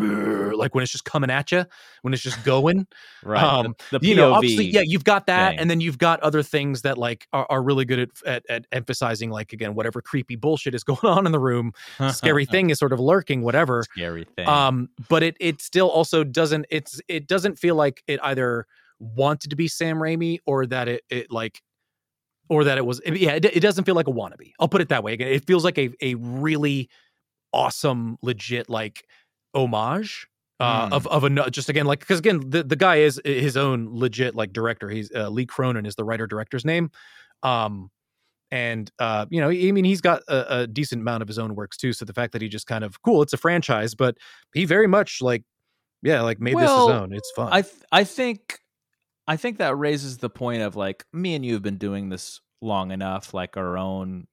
like 0.56 0.74
when 0.74 0.82
it's 0.82 0.92
just 0.92 1.04
coming 1.04 1.30
at 1.30 1.52
you 1.52 1.64
when 2.02 2.12
it's 2.14 2.22
just 2.22 2.42
going. 2.44 2.86
Right 3.24 3.42
um, 3.42 3.76
the, 3.90 4.00
the 4.00 4.08
you 4.08 4.14
POV 4.14 4.16
know 4.16 4.32
obviously 4.34 4.64
yeah 4.66 4.82
you've 4.84 5.04
got 5.04 5.26
that 5.26 5.50
thing. 5.50 5.60
and 5.60 5.70
then 5.70 5.80
you've 5.80 5.98
got 5.98 6.18
other 6.20 6.42
things 6.42 6.82
that 6.82 6.98
like 6.98 7.28
are, 7.32 7.46
are 7.48 7.62
really 7.62 7.84
good 7.84 8.00
at, 8.00 8.08
at 8.26 8.44
at 8.48 8.66
emphasizing 8.72 9.30
like 9.30 9.52
again 9.52 9.74
whatever 9.74 10.02
creepy 10.02 10.34
bullshit 10.34 10.74
is 10.74 10.82
going 10.92 10.98
on 11.04 11.24
in 11.26 11.32
the 11.32 11.38
room. 11.38 11.72
Scary 12.10 12.44
thing 12.52 12.70
is 12.70 12.78
sort 12.78 12.92
of 12.92 12.98
lurking 12.98 13.42
whatever. 13.42 13.84
Scary 13.84 14.24
thing. 14.24 14.48
Um 14.48 14.88
but 15.08 15.22
it 15.22 15.36
it 15.38 15.60
still 15.60 15.88
also 15.88 16.24
doesn't 16.24 16.66
it's 16.70 17.00
it 17.08 17.28
doesn't 17.28 17.58
feel 17.58 17.76
like 17.76 18.02
it 18.08 18.18
either 18.22 18.66
wanted 18.98 19.50
to 19.50 19.56
be 19.56 19.68
sam 19.68 19.98
raimi 19.98 20.38
or 20.46 20.66
that 20.66 20.88
it 20.88 21.02
it 21.08 21.30
like 21.30 21.62
or 22.48 22.64
that 22.64 22.78
it 22.78 22.84
was 22.84 23.00
yeah 23.06 23.32
it, 23.32 23.44
it 23.44 23.60
doesn't 23.60 23.84
feel 23.84 23.94
like 23.94 24.08
a 24.08 24.12
wannabe. 24.12 24.52
I'll 24.60 24.68
put 24.68 24.80
it 24.80 24.88
that 24.90 25.02
way. 25.02 25.14
Again, 25.14 25.28
it 25.28 25.46
feels 25.46 25.64
like 25.64 25.78
a 25.78 25.90
a 26.00 26.14
really 26.16 26.88
awesome 27.52 28.16
legit 28.22 28.68
like 28.68 29.04
homage 29.54 30.26
uh, 30.60 30.88
Mm. 30.88 30.92
of 30.92 31.06
of 31.08 31.24
a 31.24 31.50
just 31.50 31.68
again 31.68 31.86
like 31.86 32.00
because 32.00 32.20
again 32.20 32.40
the, 32.48 32.62
the 32.62 32.76
guy 32.76 32.96
is 32.96 33.20
his 33.24 33.56
own 33.56 33.88
legit 33.90 34.34
like 34.36 34.52
director. 34.52 34.88
He's 34.88 35.10
uh, 35.12 35.28
lee 35.28 35.44
cronin 35.46 35.86
is 35.86 35.96
the 35.96 36.04
writer 36.04 36.26
director's 36.26 36.64
name 36.64 36.90
um 37.42 37.90
and 38.52 38.92
uh 39.00 39.26
you 39.30 39.40
know 39.40 39.48
i 39.50 39.72
mean 39.72 39.84
he's 39.84 40.00
got 40.00 40.22
a, 40.28 40.60
a 40.60 40.66
decent 40.68 41.00
amount 41.00 41.22
of 41.22 41.26
his 41.28 41.38
own 41.38 41.56
works 41.56 41.76
too 41.76 41.92
so 41.92 42.04
the 42.04 42.12
fact 42.12 42.32
that 42.32 42.40
he 42.42 42.48
just 42.48 42.68
kind 42.68 42.84
of 42.84 43.02
cool 43.02 43.22
it's 43.22 43.32
a 43.32 43.36
franchise 43.36 43.94
but 43.96 44.16
he 44.54 44.64
very 44.64 44.86
much 44.86 45.20
like 45.20 45.42
yeah 46.02 46.20
like 46.20 46.38
made 46.38 46.54
Well, 46.54 46.86
this 46.86 46.94
his 46.94 47.02
own. 47.02 47.12
It's 47.12 47.30
fun. 47.34 47.48
I 47.52 47.62
th- 47.62 47.74
I 47.90 48.04
think 48.04 48.60
I 49.26 49.36
think 49.36 49.58
that 49.58 49.76
raises 49.76 50.18
the 50.18 50.30
point 50.30 50.62
of 50.62 50.76
like 50.76 51.04
me 51.12 51.34
and 51.34 51.44
you 51.44 51.54
have 51.54 51.62
been 51.62 51.78
doing 51.78 52.08
this 52.10 52.40
long 52.60 52.90
enough, 52.92 53.32
like 53.34 53.56
our 53.56 53.76
own, 53.78 54.26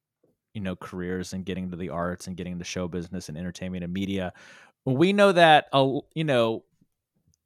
you 0.60 0.66
know, 0.66 0.76
careers 0.76 1.32
and 1.32 1.46
getting 1.46 1.64
into 1.64 1.78
the 1.78 1.88
arts 1.88 2.28
and 2.28 2.36
getting 2.36 2.60
to 2.60 2.66
show 2.66 2.86
business 2.90 3.30
and 3.30 3.38
entertainment 3.38 3.82
and 3.82 3.94
media. 3.94 4.34
We 4.84 5.14
know 5.14 5.32
that 5.32 5.68
uh, 5.72 6.00
you 6.14 6.26
know 6.26 6.66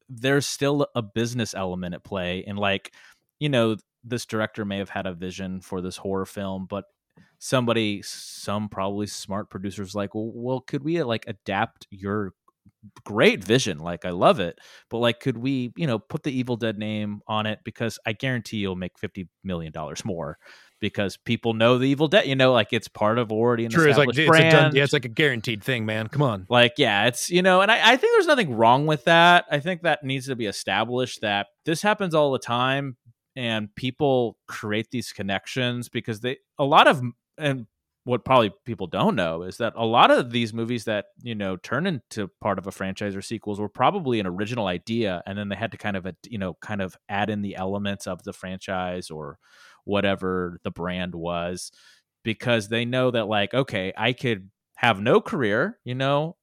there's 0.10 0.48
still 0.48 0.88
a 0.96 1.03
business 1.03 1.53
element 1.53 1.93
at 1.93 2.03
play. 2.03 2.43
And 2.48 2.58
like 2.58 2.91
you 3.39 3.50
know 3.50 3.77
this 4.03 4.25
director 4.25 4.65
may 4.65 4.79
have 4.79 4.89
had 4.89 5.05
a 5.05 5.13
vision 5.13 5.62
for 5.62 5.79
this 5.79 5.96
horror 5.96 6.25
film 6.25 6.65
but 6.67 6.86
somebody 7.38 8.01
some 8.01 8.67
probably 8.67 9.05
smart 9.05 9.50
producers 9.51 9.93
like 9.93 10.15
well, 10.15 10.32
well 10.34 10.60
could 10.60 10.84
we 10.84 11.03
like 11.03 11.25
adapt 11.27 11.86
your 11.91 12.34
great 13.05 13.43
vision? 13.43 13.77
Like 13.77 14.05
i 14.05 14.10
love 14.10 14.39
it 14.39 14.58
but 14.89 14.98
like 14.98 15.20
could 15.20 15.38
we 15.38 15.72
you 15.77 15.86
know 15.86 16.00
put 16.00 16.24
the 16.24 16.36
evil 16.36 16.58
dead 16.58 16.79
name 16.79 17.22
on 17.27 17.46
it? 17.46 17.60
Because 17.63 18.00
i 18.08 18.13
guarantee 18.13 18.58
you'll 18.58 18.75
make 18.75 18.98
50 18.98 19.29
million 19.43 19.72
dollars 19.72 20.03
more 20.03 20.39
because 20.83 21.15
people 21.15 21.53
know 21.53 21.77
the 21.77 21.85
evil 21.87 22.09
dead 22.09 22.27
you 22.27 22.35
know 22.35 22.51
like 22.51 22.73
it's 22.73 22.89
part 22.89 23.17
of 23.17 23.31
already 23.31 23.63
an 23.63 23.71
True, 23.71 23.87
it's 23.87 23.97
like 23.97 24.09
it's 24.09 24.19
a 24.19 24.27
brand 24.27 24.51
done, 24.51 24.75
yeah, 24.75 24.83
it's 24.83 24.91
like 24.91 25.05
a 25.05 25.07
guaranteed 25.07 25.63
thing, 25.63 25.85
man. 25.85 26.09
Come 26.09 26.21
on. 26.21 26.45
like 26.49 26.73
yeah 26.77 27.07
it's 27.07 27.29
you 27.29 27.41
know 27.41 27.61
and 27.61 27.71
I, 27.71 27.93
I 27.93 27.95
think 27.95 28.13
there's 28.13 28.27
nothing 28.27 28.53
wrong 28.53 28.85
with 28.85 29.05
that 29.05 29.45
i 29.49 29.61
think 29.61 29.83
that 29.83 30.03
needs 30.03 30.27
to 30.27 30.35
be 30.35 30.45
established 30.45 31.21
that 31.21 31.47
this 31.63 31.81
happens 31.81 32.13
all 32.13 32.33
the 32.33 32.39
time 32.39 32.97
and 33.37 33.73
people 33.75 34.37
create 34.49 34.91
these 34.91 35.13
connections 35.13 35.87
because 35.87 36.19
they 36.19 36.39
a 36.59 36.65
lot 36.65 36.87
of 36.87 37.01
and 37.37 37.65
what 38.05 38.25
probably 38.25 38.51
people 38.65 38.87
don't 38.87 39.15
know 39.15 39.43
is 39.43 39.57
that 39.57 39.71
a 39.77 39.85
lot 39.85 40.11
of 40.11 40.31
these 40.31 40.53
movies 40.53 40.83
that 40.83 41.05
you 41.21 41.33
know 41.33 41.55
turn 41.55 41.87
into 41.87 42.29
part 42.41 42.57
of 42.57 42.67
a 42.67 42.71
franchise 42.71 43.15
or 43.15 43.21
sequels 43.21 43.59
were 43.59 43.69
probably 43.69 44.19
an 44.19 44.27
original 44.27 44.67
idea 44.67 45.23
and 45.25 45.37
then 45.37 45.47
they 45.47 45.55
had 45.55 45.71
to 45.71 45.77
kind 45.77 45.95
of 45.95 46.05
you 46.27 46.37
know 46.37 46.55
kind 46.61 46.81
of 46.81 46.97
add 47.07 47.29
in 47.29 47.41
the 47.41 47.55
elements 47.55 48.05
of 48.05 48.23
the 48.23 48.33
franchise 48.33 49.09
or 49.09 49.37
whatever 49.85 50.59
the 50.63 50.71
brand 50.71 51.15
was 51.15 51.71
because 52.23 52.69
they 52.69 52.85
know 52.85 53.11
that 53.11 53.25
like 53.27 53.53
okay 53.53 53.93
i 53.97 54.13
could 54.13 54.49
have 54.75 54.99
no 54.99 55.21
career 55.21 55.79
you 55.83 55.95
know 55.95 56.35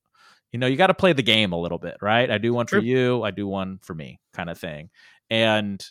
you 0.53 0.59
know 0.59 0.67
you 0.67 0.77
got 0.77 0.89
to 0.89 0.95
play 0.95 1.13
the 1.13 1.23
game 1.23 1.53
a 1.53 1.61
little 1.61 1.79
bit 1.79 1.97
right? 2.01 2.31
I 2.31 2.39
do 2.39 2.53
one 2.53 2.67
for 2.67 2.79
you 2.79 3.23
i 3.23 3.31
do 3.31 3.47
one 3.47 3.79
for 3.83 3.95
me 3.95 4.21
kind 4.33 4.51
of 4.51 4.59
thing. 4.59 4.91
And 5.29 5.85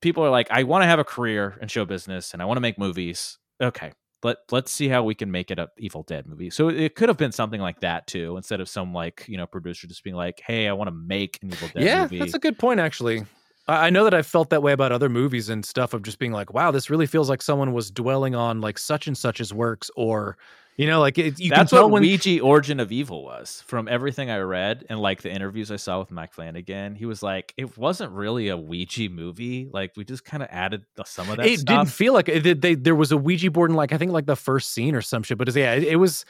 people 0.00 0.24
are 0.24 0.30
like 0.30 0.50
i 0.50 0.62
want 0.62 0.82
to 0.82 0.86
have 0.86 0.98
a 0.98 1.04
career 1.04 1.56
in 1.60 1.68
show 1.68 1.84
business 1.84 2.32
and 2.32 2.42
i 2.42 2.44
want 2.44 2.56
to 2.56 2.62
make 2.62 2.78
movies. 2.78 3.38
Okay 3.60 3.92
let 4.22 4.38
let's 4.50 4.72
see 4.72 4.88
how 4.88 5.04
we 5.04 5.14
can 5.14 5.30
make 5.30 5.50
it 5.50 5.58
a 5.58 5.68
evil 5.78 6.02
dead 6.02 6.26
movie. 6.26 6.50
So 6.50 6.68
it 6.68 6.94
could 6.94 7.08
have 7.08 7.18
been 7.18 7.32
something 7.32 7.60
like 7.60 7.80
that 7.80 8.06
too 8.06 8.36
instead 8.36 8.60
of 8.60 8.68
some 8.68 8.92
like 8.92 9.24
you 9.28 9.36
know 9.36 9.46
producer 9.46 9.86
just 9.86 10.02
being 10.02 10.16
like 10.16 10.42
hey 10.44 10.68
i 10.68 10.72
want 10.72 10.88
to 10.88 10.94
make 10.94 11.38
an 11.42 11.52
evil 11.52 11.68
dead 11.72 11.82
yeah, 11.82 12.02
movie. 12.02 12.18
that's 12.18 12.34
a 12.34 12.38
good 12.38 12.58
point, 12.58 12.80
actually. 12.80 13.24
I 13.68 13.90
know 13.90 14.04
that 14.04 14.14
I've 14.14 14.26
felt 14.26 14.50
that 14.50 14.62
way 14.62 14.72
about 14.72 14.92
other 14.92 15.08
movies 15.08 15.48
and 15.48 15.64
stuff 15.64 15.92
of 15.92 16.02
just 16.02 16.18
being 16.18 16.32
like, 16.32 16.54
wow, 16.54 16.70
this 16.70 16.88
really 16.88 17.06
feels 17.06 17.28
like 17.28 17.42
someone 17.42 17.72
was 17.72 17.90
dwelling 17.90 18.34
on 18.34 18.60
like 18.60 18.78
such 18.78 19.06
and 19.08 19.18
such's 19.18 19.52
works, 19.52 19.90
or 19.96 20.36
you 20.76 20.86
know, 20.86 21.00
like 21.00 21.16
it, 21.16 21.40
you 21.40 21.50
That's 21.50 21.72
what 21.72 21.90
when 21.90 22.02
Ouija 22.02 22.40
Origin 22.40 22.80
of 22.80 22.92
Evil 22.92 23.24
was. 23.24 23.64
From 23.66 23.88
everything 23.88 24.30
I 24.30 24.38
read 24.38 24.84
and 24.88 25.00
like 25.00 25.22
the 25.22 25.32
interviews 25.32 25.70
I 25.70 25.76
saw 25.76 25.98
with 25.98 26.10
Mike 26.10 26.34
Flanagan, 26.34 26.94
he 26.94 27.06
was 27.06 27.22
like, 27.22 27.54
it 27.56 27.78
wasn't 27.78 28.12
really 28.12 28.48
a 28.48 28.56
Ouija 28.56 29.08
movie. 29.08 29.68
Like 29.72 29.92
we 29.96 30.04
just 30.04 30.24
kind 30.24 30.42
of 30.42 30.48
added 30.52 30.84
the, 30.94 31.04
some 31.04 31.30
of 31.30 31.38
that 31.38 31.46
it 31.46 31.64
didn't 31.64 31.86
feel 31.86 32.12
like 32.12 32.28
it. 32.28 32.42
They, 32.42 32.52
they, 32.52 32.74
there 32.74 32.94
was 32.94 33.10
a 33.10 33.16
Ouija 33.16 33.50
board 33.50 33.70
in 33.70 33.76
like 33.76 33.92
I 33.92 33.98
think 33.98 34.12
like 34.12 34.26
the 34.26 34.36
first 34.36 34.72
scene 34.72 34.94
or 34.94 35.00
some 35.00 35.22
shit. 35.22 35.38
But 35.38 35.48
it's, 35.48 35.56
yeah, 35.56 35.74
it, 35.74 35.84
it 35.84 35.96
was. 35.96 36.24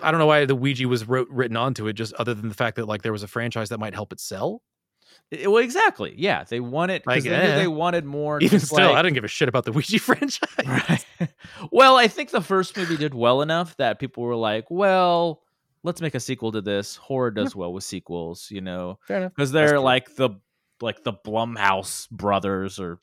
I 0.00 0.10
don't 0.10 0.18
know 0.18 0.26
why 0.26 0.46
the 0.46 0.54
Ouija 0.54 0.88
was 0.88 1.06
wrote, 1.06 1.28
written 1.28 1.58
onto 1.58 1.86
it, 1.86 1.92
just 1.92 2.14
other 2.14 2.32
than 2.32 2.48
the 2.48 2.54
fact 2.54 2.76
that 2.76 2.86
like 2.86 3.02
there 3.02 3.12
was 3.12 3.22
a 3.22 3.28
franchise 3.28 3.68
that 3.68 3.78
might 3.78 3.92
help 3.92 4.14
it 4.14 4.18
sell. 4.18 4.62
It- 5.42 5.50
well, 5.50 5.62
exactly. 5.62 6.14
Yeah, 6.16 6.44
they 6.44 6.60
wanted 6.60 7.02
Like, 7.06 7.22
because 7.22 7.24
they, 7.24 7.34
eh. 7.52 7.56
they 7.56 7.66
wanted 7.68 8.04
more. 8.04 8.40
Even 8.40 8.60
still, 8.60 8.86
like- 8.86 8.96
I 8.96 9.02
didn't 9.02 9.14
give 9.14 9.24
a 9.24 9.28
shit 9.28 9.48
about 9.48 9.64
the 9.64 9.72
Ouija 9.76 9.98
franchise. 9.98 10.48
Right. 10.66 11.04
well, 11.72 11.96
I 11.96 12.08
think 12.08 12.30
the 12.30 12.40
first 12.42 12.76
movie 12.76 12.96
did 12.96 13.14
well 13.14 13.42
enough 13.42 13.76
that 13.78 13.98
people 13.98 14.22
were 14.22 14.36
like, 14.36 14.70
well, 14.70 15.42
let's 15.82 16.00
make 16.00 16.14
a 16.14 16.20
sequel 16.20 16.52
to 16.52 16.60
this. 16.60 16.96
Horror 16.96 17.30
does 17.30 17.54
well 17.54 17.72
with 17.72 17.84
sequels, 17.84 18.48
you 18.50 18.60
know, 18.60 18.98
because 19.28 19.52
they're 19.52 19.80
like 19.80 20.14
the 20.16 20.30
like 20.80 21.04
the 21.04 21.12
Blumhouse 21.12 22.10
brothers 22.10 22.80
or 22.80 22.98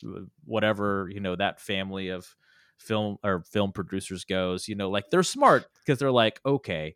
whatever, 0.45 1.07
you 1.11 1.19
know, 1.19 1.35
that 1.35 1.59
family 1.59 2.09
of 2.09 2.35
film 2.77 3.17
or 3.23 3.43
film 3.51 3.71
producers 3.71 4.25
goes, 4.25 4.67
you 4.67 4.75
know, 4.75 4.89
like 4.89 5.09
they're 5.09 5.23
smart 5.23 5.65
because 5.79 6.00
they're 6.00 6.11
like, 6.11 6.39
okay, 6.45 6.95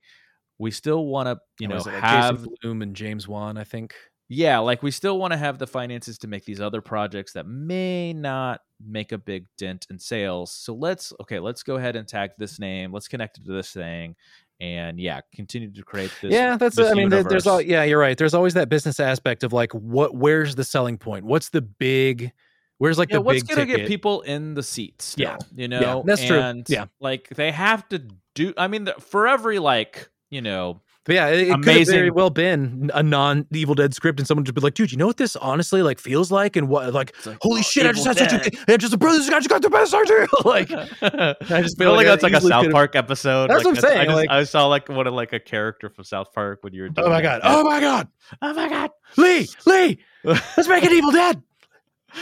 we 0.57 0.71
still 0.71 1.05
want 1.05 1.27
to, 1.27 1.37
you 1.59 1.67
know, 1.67 1.75
Was 1.75 1.85
like, 1.85 1.95
have 1.95 2.37
Jason 2.37 2.55
Blum 2.61 2.81
and 2.81 2.95
James 2.95 3.27
Wan, 3.27 3.57
I 3.57 3.63
think. 3.63 3.93
Yeah, 4.27 4.59
like 4.59 4.81
we 4.83 4.91
still 4.91 5.17
want 5.19 5.33
to 5.33 5.37
have 5.37 5.59
the 5.59 5.67
finances 5.67 6.17
to 6.19 6.27
make 6.27 6.45
these 6.45 6.59
other 6.61 6.81
projects 6.81 7.33
that 7.33 7.45
may 7.47 8.13
not 8.13 8.61
make 8.85 9.11
a 9.11 9.17
big 9.17 9.45
dent 9.57 9.85
in 9.89 9.99
sales. 9.99 10.51
So 10.51 10.73
let's 10.73 11.13
okay, 11.21 11.39
let's 11.39 11.63
go 11.63 11.75
ahead 11.75 11.95
and 11.95 12.07
tag 12.07 12.31
this 12.37 12.59
name. 12.59 12.91
Let's 12.91 13.07
connect 13.07 13.37
it 13.37 13.45
to 13.45 13.51
this 13.53 13.71
thing, 13.71 14.15
and 14.59 14.99
yeah, 14.99 15.21
continue 15.33 15.71
to 15.71 15.83
create 15.83 16.11
this. 16.21 16.33
yeah, 16.33 16.57
that's. 16.57 16.75
this 16.75 16.89
I 16.91 16.93
mean, 16.95 17.09
there- 17.09 17.23
there's 17.23 17.47
all. 17.47 17.61
Yeah, 17.61 17.83
you're 17.83 17.99
right. 17.99 18.17
There's 18.17 18.33
always 18.33 18.55
that 18.55 18.67
business 18.69 18.99
aspect 18.99 19.43
of 19.43 19.53
like, 19.53 19.71
what? 19.73 20.15
Where's 20.15 20.55
the 20.55 20.63
selling 20.63 20.97
point? 20.97 21.25
What's 21.25 21.49
the 21.49 21.61
big? 21.61 22.31
Where's 22.77 22.97
like 22.97 23.09
yeah, 23.09 23.17
the 23.17 23.21
what's 23.21 23.43
big 23.43 23.55
gonna 23.55 23.65
ticket? 23.67 23.81
get 23.83 23.87
people 23.87 24.21
in 24.21 24.53
the 24.53 24.63
seats? 24.63 25.05
Still, 25.05 25.23
Yeah. 25.29 25.37
you 25.55 25.67
know, 25.69 26.03
that's 26.05 26.25
true. 26.25 26.63
Yeah. 26.67 26.85
like 26.99 27.29
they 27.29 27.51
have 27.51 27.87
to 27.89 28.05
do. 28.33 28.53
I 28.57 28.67
mean, 28.67 28.83
the, 28.83 28.93
for 28.95 29.27
every 29.27 29.59
like 29.59 30.09
you 30.29 30.41
know, 30.41 30.81
But 31.05 31.15
yeah, 31.15 31.27
it, 31.27 31.49
it 31.49 31.61
could 31.61 31.77
have 31.77 31.87
very 31.87 32.09
well 32.09 32.31
been 32.31 32.89
a 32.93 33.03
non 33.03 33.45
Evil 33.51 33.75
Dead 33.75 33.93
script, 33.93 34.19
and 34.19 34.27
someone 34.27 34.43
just 34.43 34.55
be 34.55 34.61
like, 34.61 34.73
"Dude, 34.73 34.91
you 34.91 34.97
know 34.97 35.05
what 35.05 35.17
this 35.17 35.35
honestly 35.35 35.83
like 35.83 35.99
feels 35.99 36.31
like?" 36.31 36.55
And 36.55 36.67
what 36.67 36.91
like, 36.93 37.15
like, 37.27 37.37
holy 37.41 37.59
oh, 37.59 37.63
shit, 37.63 37.85
I 37.85 37.91
just 37.91 38.07
Evil 38.07 38.23
had 38.23 38.43
such 38.43 38.53
a, 38.67 38.73
I 38.73 38.77
just 38.77 38.93
a 38.93 38.97
brother, 38.97 39.19
I 39.19 39.39
just 39.39 39.49
got 39.49 39.61
the 39.61 39.69
best 39.69 39.93
idea. 39.93 40.25
like, 40.43 40.71
I 41.51 41.61
just 41.61 41.77
feel 41.77 41.89
feel 41.89 41.91
like 41.91 41.97
like 41.97 42.07
that's 42.07 42.23
like 42.23 42.33
a 42.33 42.37
easily 42.37 42.49
South 42.49 42.61
could've- 42.63 42.73
Park 42.73 42.95
episode. 42.95 43.51
That's 43.51 43.63
like 43.63 43.75
what 43.75 43.77
I'm 43.77 43.81
saying, 43.89 43.99
I, 43.99 44.05
just, 44.05 44.15
like- 44.15 44.29
I 44.31 44.43
saw 44.45 44.65
like 44.65 44.89
one 44.89 45.05
of 45.05 45.13
like 45.13 45.31
a 45.33 45.39
character 45.39 45.89
from 45.89 46.05
South 46.05 46.33
Park 46.33 46.63
when 46.63 46.73
you 46.73 46.81
were 46.81 46.87
oh 46.89 46.93
doing 46.93 47.07
oh 47.07 47.09
my 47.11 47.21
that. 47.21 47.41
god, 47.41 47.51
oh 47.51 47.63
my 47.63 47.79
god, 47.79 48.07
oh 48.41 48.53
my 48.55 48.67
god, 48.67 48.89
Lee, 49.17 49.47
Lee, 49.67 49.99
let's 50.23 50.67
make 50.67 50.83
an 50.83 50.91
Evil 50.91 51.11
Dead. 51.11 51.43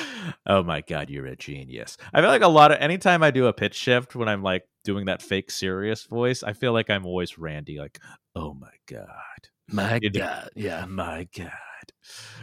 oh 0.47 0.63
my 0.63 0.81
god, 0.81 1.09
you're 1.09 1.25
a 1.27 1.35
genius. 1.35 1.97
I 2.13 2.19
feel 2.21 2.29
like 2.29 2.41
a 2.41 2.47
lot 2.47 2.71
of 2.71 2.79
anytime 2.79 3.23
I 3.23 3.31
do 3.31 3.47
a 3.47 3.53
pitch 3.53 3.75
shift 3.75 4.15
when 4.15 4.27
I'm 4.27 4.43
like 4.43 4.67
doing 4.83 5.05
that 5.05 5.21
fake 5.21 5.49
serious 5.51 6.03
voice, 6.05 6.43
I 6.43 6.53
feel 6.53 6.73
like 6.73 6.89
I'm 6.89 7.05
always 7.05 7.37
Randy, 7.37 7.79
like, 7.79 7.99
oh 8.35 8.53
my 8.53 8.71
god, 8.87 9.07
My 9.69 9.99
You 10.01 10.09
know, 10.11 10.19
god, 10.19 10.49
yeah, 10.55 10.85
my 10.85 11.27
god. 11.37 11.51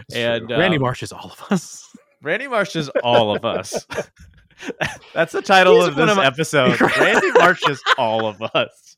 It's 0.00 0.14
And 0.16 0.48
true. 0.48 0.58
Randy 0.58 0.76
um, 0.76 0.82
Marsh 0.82 1.02
is 1.02 1.12
all 1.12 1.30
of 1.32 1.52
us. 1.52 1.86
Randy 2.22 2.48
Marsh 2.48 2.76
is 2.76 2.88
all 3.04 3.34
of 3.34 3.44
us. 3.44 3.86
That's 5.14 5.32
the 5.32 5.40
title 5.42 5.76
He's 5.80 5.88
of 5.88 5.94
this 5.96 6.10
of 6.10 6.16
my- 6.18 6.26
episode. 6.26 6.80
Randy 6.80 7.30
Marsh 7.38 7.62
is 7.68 7.82
all 7.96 8.26
of 8.26 8.42
us. 8.42 8.96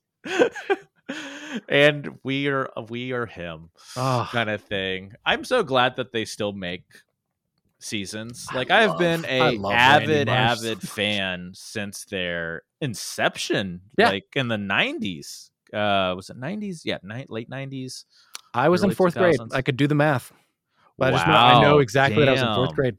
and 1.69 2.19
we 2.25 2.49
are 2.49 2.71
we 2.89 3.13
are 3.13 3.27
him 3.27 3.71
Oh, 3.97 4.29
kind 4.31 4.51
of 4.51 4.63
thing. 4.63 5.13
I'm 5.25 5.45
so 5.45 5.63
glad 5.63 5.97
that 5.97 6.13
they 6.13 6.25
still 6.25 6.53
make 6.53 6.85
seasons. 7.83 8.47
Like 8.55 8.71
I've 8.71 8.91
love- 8.91 8.99
been 8.99 9.25
a 9.27 9.59
avid 9.71 10.29
avid 10.29 10.81
fan 10.87 11.53
since 11.55 12.05
their 12.07 12.63
inception 12.81 13.83
Yeah. 13.99 14.11
like 14.11 14.27
in 14.35 14.49
the 14.49 14.57
90s. 14.57 15.51
Uh 15.73 16.13
was 16.17 16.31
it 16.31 16.37
90s? 16.39 16.83
Yeah, 16.85 16.99
ni- 17.03 17.27
late 17.29 17.49
90s. 17.51 18.05
I 18.55 18.69
was 18.69 18.83
in 18.83 18.89
early 18.89 18.95
fourth 18.95 19.15
grade. 19.15 19.39
I 19.53 19.63
could 19.63 19.77
do 19.77 19.87
the 19.87 19.95
math. 19.95 20.33
But 20.99 21.09
I 21.09 21.17
just 21.17 21.27
know, 21.27 21.33
I 21.35 21.63
know 21.63 21.75
Wow, 21.77 21.79
exactly 21.81 22.21
that 22.25 22.29
I 22.29 22.33
was 22.33 22.43
in 22.43 22.55
fourth 22.55 22.75
grade. 22.75 22.97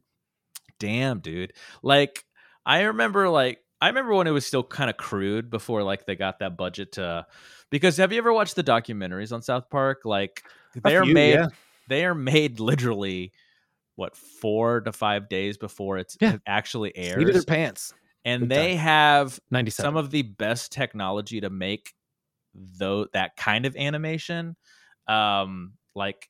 damn 0.79 1.19
dude 1.19 1.53
like 1.83 2.25
i 2.65 2.81
remember 2.81 3.29
like 3.29 3.59
i 3.79 3.87
remember 3.87 4.13
when 4.13 4.27
it 4.27 4.31
was 4.31 4.45
still 4.45 4.63
kind 4.63 4.89
of 4.89 4.97
crude 4.97 5.49
before 5.49 5.83
like 5.83 6.05
they 6.05 6.15
got 6.15 6.39
that 6.39 6.57
budget 6.57 6.93
to 6.93 7.25
because 7.69 7.95
have 7.97 8.11
you 8.11 8.17
ever 8.17 8.33
watched 8.33 8.55
the 8.55 8.63
documentaries 8.63 9.31
on 9.31 9.41
south 9.41 9.69
park 9.69 10.01
like 10.03 10.43
they're 10.83 11.03
few, 11.05 11.13
made 11.13 11.35
yeah. 11.35 11.47
they 11.87 12.03
are 12.03 12.15
made 12.15 12.59
literally 12.59 13.31
what 13.95 14.15
four 14.15 14.81
to 14.81 14.91
five 14.91 15.29
days 15.29 15.57
before 15.57 15.97
it's 15.97 16.17
Yeah. 16.19 16.33
it 16.35 16.41
actually 16.47 16.91
Seat 16.95 17.11
of 17.27 17.33
their 17.33 17.43
pants. 17.43 17.93
and 18.25 18.41
big 18.41 18.49
they 18.49 18.75
have 18.75 19.39
97. 19.51 19.83
some 19.89 19.97
of 19.97 20.11
the 20.11 20.21
best 20.23 20.71
technology 20.71 21.41
to 21.41 21.49
make 21.49 21.93
though 22.53 23.07
that 23.13 23.35
kind 23.35 23.65
of 23.65 23.75
animation 23.75 24.55
um 25.07 25.73
like 25.95 26.29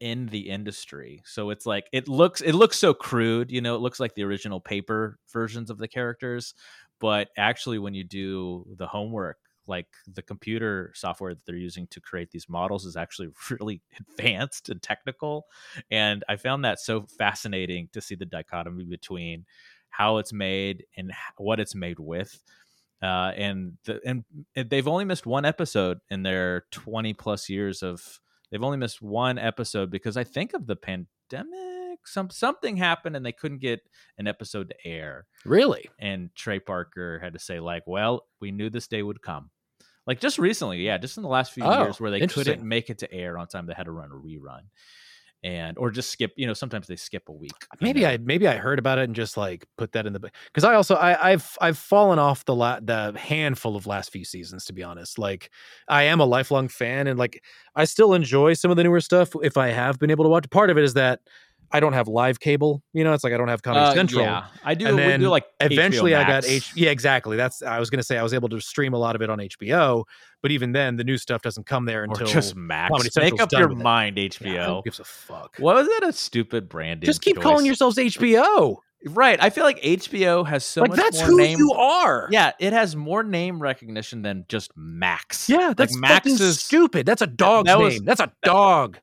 in 0.00 0.26
the 0.26 0.50
industry 0.50 1.22
so 1.24 1.50
it's 1.50 1.66
like 1.66 1.86
it 1.92 2.08
looks 2.08 2.40
it 2.40 2.52
looks 2.52 2.78
so 2.78 2.92
crude 2.92 3.50
you 3.50 3.60
know 3.60 3.74
it 3.74 3.80
looks 3.80 4.00
like 4.00 4.14
the 4.14 4.22
original 4.24 4.60
paper 4.60 5.18
versions 5.32 5.70
of 5.70 5.78
the 5.78 5.88
characters 5.88 6.54
but 7.00 7.28
actually 7.36 7.78
when 7.78 7.94
you 7.94 8.04
do 8.04 8.66
the 8.76 8.86
homework 8.86 9.38
like 9.66 9.86
the 10.12 10.22
computer 10.22 10.92
software 10.94 11.34
that 11.34 11.44
they're 11.46 11.56
using 11.56 11.86
to 11.88 12.00
create 12.00 12.30
these 12.30 12.48
models 12.48 12.84
is 12.84 12.96
actually 12.96 13.28
really 13.50 13.82
advanced 13.98 14.68
and 14.68 14.82
technical 14.82 15.46
and 15.90 16.24
i 16.28 16.36
found 16.36 16.64
that 16.64 16.78
so 16.78 17.06
fascinating 17.18 17.88
to 17.92 18.00
see 18.00 18.14
the 18.14 18.26
dichotomy 18.26 18.84
between 18.84 19.44
how 19.90 20.18
it's 20.18 20.32
made 20.32 20.84
and 20.96 21.12
what 21.36 21.60
it's 21.60 21.74
made 21.74 21.98
with 21.98 22.42
uh, 23.02 23.32
and 23.36 23.74
the, 23.84 24.00
and 24.06 24.24
they've 24.70 24.88
only 24.88 25.04
missed 25.04 25.26
one 25.26 25.44
episode 25.44 25.98
in 26.10 26.22
their 26.22 26.64
20 26.70 27.12
plus 27.12 27.50
years 27.50 27.82
of 27.82 28.20
they've 28.50 28.62
only 28.62 28.78
missed 28.78 29.02
one 29.02 29.36
episode 29.38 29.90
because 29.90 30.16
I 30.16 30.24
think 30.24 30.54
of 30.54 30.66
the 30.66 30.76
pandemic 30.76 32.00
some 32.06 32.30
something 32.30 32.76
happened 32.76 33.14
and 33.16 33.24
they 33.24 33.32
couldn't 33.32 33.60
get 33.60 33.80
an 34.18 34.26
episode 34.26 34.70
to 34.70 34.88
air 34.88 35.26
really? 35.44 35.88
and 35.98 36.30
Trey 36.34 36.60
Parker 36.60 37.18
had 37.18 37.34
to 37.34 37.38
say 37.38 37.60
like 37.60 37.82
well 37.86 38.26
we 38.40 38.50
knew 38.50 38.70
this 38.70 38.88
day 38.88 39.02
would 39.02 39.22
come 39.22 39.50
like 40.06 40.20
just 40.20 40.38
recently 40.38 40.84
yeah 40.84 40.98
just 40.98 41.16
in 41.16 41.22
the 41.22 41.28
last 41.28 41.52
few 41.52 41.64
Oh, 41.64 41.82
years 41.82 42.00
where 42.00 42.10
they 42.10 42.22
couldn't 42.22 42.62
make 42.66 42.90
it 42.90 42.98
to 42.98 43.12
air 43.12 43.38
on 43.38 43.46
time 43.46 43.66
they 43.66 43.74
had 43.74 43.84
to 43.86 43.92
run 43.92 44.10
a 44.10 44.14
rerun 44.14 44.62
and 45.42 45.76
or 45.76 45.90
just 45.90 46.10
skip. 46.10 46.32
You 46.36 46.46
know, 46.46 46.54
sometimes 46.54 46.86
they 46.86 46.96
skip 46.96 47.28
a 47.28 47.32
week. 47.32 47.52
maybe 47.80 48.02
know. 48.02 48.08
I 48.08 48.16
maybe 48.18 48.48
I 48.48 48.56
heard 48.56 48.78
about 48.78 48.98
it 48.98 49.04
and 49.04 49.14
just 49.14 49.36
like 49.36 49.66
put 49.76 49.92
that 49.92 50.06
in 50.06 50.12
the 50.12 50.20
because 50.20 50.64
I 50.64 50.74
also 50.74 50.94
I, 50.94 51.32
I've 51.32 51.56
I've 51.60 51.78
fallen 51.78 52.18
off 52.18 52.44
the 52.46 52.54
la- 52.54 52.80
the 52.80 53.12
handful 53.18 53.76
of 53.76 53.86
last 53.86 54.10
few 54.10 54.24
seasons 54.24 54.64
to 54.66 54.72
be 54.72 54.82
honest. 54.82 55.18
Like 55.18 55.50
I 55.88 56.04
am 56.04 56.20
a 56.20 56.24
lifelong 56.24 56.68
fan 56.68 57.06
and 57.06 57.18
like 57.18 57.42
I 57.74 57.84
still 57.84 58.14
enjoy 58.14 58.54
some 58.54 58.70
of 58.70 58.76
the 58.76 58.84
newer 58.84 59.00
stuff 59.00 59.30
if 59.42 59.56
I 59.56 59.68
have 59.68 59.98
been 59.98 60.10
able 60.10 60.24
to 60.24 60.30
watch. 60.30 60.48
Part 60.50 60.70
of 60.70 60.78
it 60.78 60.84
is 60.84 60.94
that 60.94 61.20
I 61.72 61.80
don't 61.80 61.92
have 61.92 62.06
live 62.08 62.38
cable. 62.40 62.82
You 62.92 63.04
know, 63.04 63.12
it's 63.12 63.24
like 63.24 63.32
I 63.32 63.36
don't 63.36 63.48
have 63.48 63.62
Comedy 63.62 63.84
Uh, 63.86 63.94
Central. 63.94 64.22
Yeah, 64.24 64.46
I 64.64 64.74
do. 64.74 64.86
And 64.86 64.98
then 64.98 65.20
do 65.20 65.28
like 65.28 65.44
Eventually, 65.60 66.14
I 66.14 66.24
got. 66.26 66.44
H. 66.44 66.72
Yeah, 66.76 66.90
exactly. 66.90 67.36
That's 67.36 67.62
I 67.62 67.78
was 67.80 67.90
gonna 67.90 68.02
say 68.02 68.16
I 68.18 68.22
was 68.22 68.32
able 68.34 68.48
to 68.50 68.60
stream 68.60 68.94
a 68.94 68.98
lot 68.98 69.16
of 69.16 69.22
it 69.22 69.30
on 69.30 69.38
HBO, 69.38 70.04
but 70.42 70.50
even 70.50 70.72
then, 70.72 70.96
the 70.96 71.04
new 71.04 71.18
stuff 71.18 71.42
doesn't 71.42 71.66
come 71.66 71.84
there 71.86 72.02
or 72.02 72.04
until 72.04 72.26
just 72.26 72.54
Max. 72.54 72.90
Comedy 72.90 73.06
Make 73.06 73.12
Central's 73.12 73.40
up 73.40 73.48
done 73.50 73.60
your 73.60 73.72
it. 73.72 73.76
mind, 73.82 74.16
Yeah, 74.18 74.28
HBO. 74.28 74.76
who 74.76 74.82
gives 74.84 75.00
a 75.00 75.04
fuck? 75.04 75.56
What 75.58 75.74
was 75.76 75.86
that 75.88 76.08
a 76.08 76.12
stupid 76.12 76.68
branding? 76.68 77.06
Just 77.06 77.22
keep 77.22 77.40
calling 77.40 77.66
yourselves 77.66 77.96
HBO. 77.98 78.76
right. 79.06 79.42
I 79.42 79.50
feel 79.50 79.64
like 79.64 79.82
HBO 79.82 80.46
has 80.46 80.64
so 80.64 80.80
like 80.82 80.90
much 80.90 80.98
that's 80.98 81.20
who 81.20 81.36
name. 81.36 81.58
you 81.58 81.72
are. 81.72 82.28
Yeah, 82.30 82.52
it 82.58 82.72
has 82.72 82.96
more 82.96 83.22
name 83.22 83.60
recognition 83.60 84.22
than 84.22 84.44
just 84.48 84.70
Max. 84.76 85.48
Yeah, 85.48 85.74
that's 85.76 85.92
like 85.92 86.00
Max 86.00 86.26
is 86.40 86.60
stupid. 86.62 87.04
That's 87.04 87.20
a 87.22 87.26
dog's 87.26 87.66
that 87.66 87.78
was- 87.78 87.94
name. 87.94 88.04
That's 88.04 88.20
a 88.20 88.32
dog. 88.44 88.98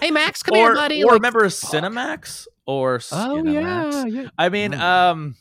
Hey 0.00 0.10
Max, 0.10 0.42
come 0.42 0.54
or, 0.58 0.66
here, 0.66 0.74
buddy. 0.74 1.02
or 1.02 1.06
Like, 1.12 1.14
remember 1.14 1.48
fuck. 1.50 1.72
Cinemax 1.72 2.46
or 2.66 2.96
Oh 2.96 2.98
Skinemax? 2.98 3.92
yeah, 3.92 4.04
yeah. 4.22 4.28
I 4.38 4.48
mean, 4.48 4.72
Mm. 4.72 4.80
um, 4.80 5.36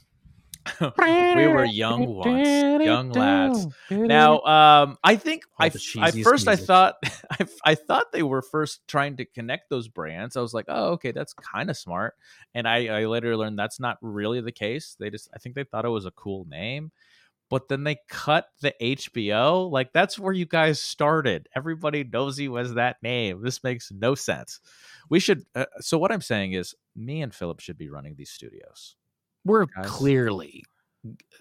we 1.00 1.48
were 1.48 1.66
young 1.66 2.06
once, 2.16 2.84
young 2.84 3.10
lads. 3.12 3.68
Now, 3.90 4.42
um, 4.42 4.98
I 5.04 5.16
think 5.16 5.44
All 5.60 5.66
I, 5.66 5.70
the 5.70 5.80
f- 5.80 6.16
at 6.16 6.24
first 6.24 6.48
I 6.48 6.56
thought 6.56 6.96
I, 7.32 7.48
I 7.66 7.76
thought 7.76 8.12
they 8.12 8.22
were 8.24 8.42
first 8.44 8.88
trying 8.88 9.18
to 9.18 9.26
connect 9.26 9.70
those 9.70 9.88
brands. 9.88 10.38
I 10.38 10.42
was 10.42 10.54
like, 10.54 10.66
oh, 10.68 10.92
okay, 10.94 11.12
that's 11.12 11.34
kind 11.34 11.70
of 11.70 11.78
smart. 11.78 12.16
And 12.54 12.68
I, 12.68 12.88
I 13.02 13.06
later 13.08 13.36
learned 13.36 13.58
that's 13.58 13.80
not 13.80 13.98
really 14.02 14.42
the 14.42 14.52
case. 14.52 14.96
They 15.00 15.10
just 15.10 15.30
I 15.34 15.40
think 15.40 15.56
they 15.56 15.64
thought 15.64 15.86
it 15.86 15.90
was 15.90 16.06
a 16.06 16.12
cool 16.12 16.46
name, 16.46 16.92
but 17.50 17.68
then 17.68 17.84
they 17.84 17.98
cut 18.10 18.48
the 18.62 18.74
HBO. 18.82 19.70
Like 19.70 19.92
that's 19.94 20.18
where 20.20 20.34
you 20.34 20.46
guys 20.46 20.80
started. 20.82 21.50
Everybody 21.56 22.04
knows 22.04 22.40
you 22.40 22.58
as 22.58 22.76
that 22.76 22.98
name. 23.02 23.42
This 23.42 23.64
makes 23.64 23.92
no 23.92 24.16
sense. 24.16 24.60
We 25.10 25.20
should. 25.20 25.44
Uh, 25.56 25.66
so 25.80 25.98
what 25.98 26.12
I'm 26.12 26.22
saying 26.22 26.54
is, 26.54 26.76
me 26.96 27.22
and 27.22 27.34
Philip 27.34 27.60
should 27.60 27.78
be 27.78 27.90
running 27.90 28.16
these 28.16 28.30
studios. 28.32 28.96
we're 29.46 29.66
guys. 29.66 29.86
clearly 29.86 30.64